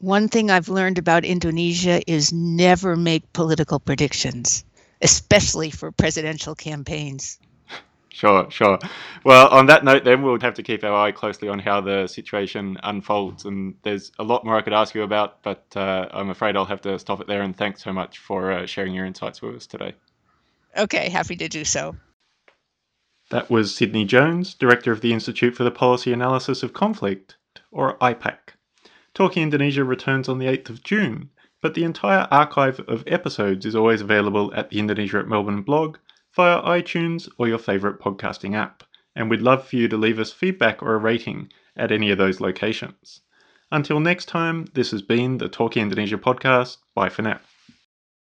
One 0.00 0.28
thing 0.28 0.50
i've 0.50 0.68
learned 0.68 0.98
about 0.98 1.24
indonesia 1.24 2.02
is 2.10 2.32
never 2.32 2.94
make 2.94 3.32
political 3.32 3.80
predictions 3.80 4.64
especially 5.00 5.70
for 5.70 5.92
presidential 5.92 6.54
campaigns 6.54 7.38
Sure, 8.14 8.48
sure. 8.48 8.78
Well, 9.24 9.48
on 9.48 9.66
that 9.66 9.82
note, 9.82 10.04
then 10.04 10.22
we'll 10.22 10.38
have 10.38 10.54
to 10.54 10.62
keep 10.62 10.84
our 10.84 10.94
eye 10.94 11.10
closely 11.10 11.48
on 11.48 11.58
how 11.58 11.80
the 11.80 12.06
situation 12.06 12.78
unfolds. 12.84 13.44
And 13.44 13.74
there's 13.82 14.12
a 14.20 14.22
lot 14.22 14.44
more 14.44 14.56
I 14.56 14.62
could 14.62 14.72
ask 14.72 14.94
you 14.94 15.02
about, 15.02 15.42
but 15.42 15.66
uh, 15.74 16.08
I'm 16.12 16.30
afraid 16.30 16.54
I'll 16.54 16.64
have 16.64 16.80
to 16.82 16.96
stop 17.00 17.20
it 17.20 17.26
there. 17.26 17.42
And 17.42 17.56
thanks 17.56 17.82
so 17.82 17.92
much 17.92 18.18
for 18.18 18.52
uh, 18.52 18.66
sharing 18.66 18.94
your 18.94 19.04
insights 19.04 19.42
with 19.42 19.56
us 19.56 19.66
today. 19.66 19.94
Okay, 20.76 21.08
happy 21.08 21.34
to 21.34 21.48
do 21.48 21.64
so. 21.64 21.96
That 23.30 23.50
was 23.50 23.74
Sidney 23.74 24.04
Jones, 24.04 24.54
Director 24.54 24.92
of 24.92 25.00
the 25.00 25.12
Institute 25.12 25.56
for 25.56 25.64
the 25.64 25.72
Policy 25.72 26.12
Analysis 26.12 26.62
of 26.62 26.72
Conflict, 26.72 27.36
or 27.72 27.98
IPAC. 27.98 28.54
Talking 29.12 29.42
Indonesia 29.42 29.82
returns 29.82 30.28
on 30.28 30.38
the 30.38 30.46
8th 30.46 30.70
of 30.70 30.84
June, 30.84 31.30
but 31.60 31.74
the 31.74 31.82
entire 31.82 32.28
archive 32.30 32.78
of 32.86 33.02
episodes 33.08 33.66
is 33.66 33.74
always 33.74 34.00
available 34.00 34.54
at 34.54 34.70
the 34.70 34.78
Indonesia 34.78 35.18
at 35.18 35.26
Melbourne 35.26 35.62
blog 35.62 35.96
via 36.34 36.60
iTunes 36.62 37.28
or 37.38 37.48
your 37.48 37.58
favourite 37.58 38.00
podcasting 38.00 38.54
app, 38.54 38.82
and 39.14 39.30
we'd 39.30 39.40
love 39.40 39.66
for 39.66 39.76
you 39.76 39.88
to 39.88 39.96
leave 39.96 40.18
us 40.18 40.32
feedback 40.32 40.82
or 40.82 40.94
a 40.94 40.98
rating 40.98 41.50
at 41.76 41.92
any 41.92 42.10
of 42.10 42.18
those 42.18 42.40
locations. 42.40 43.20
Until 43.70 44.00
next 44.00 44.26
time, 44.26 44.66
this 44.74 44.90
has 44.90 45.02
been 45.02 45.38
the 45.38 45.48
Talking 45.48 45.82
Indonesia 45.82 46.18
podcast. 46.18 46.78
Bye 46.94 47.08
for 47.08 47.22
now. 47.22 47.40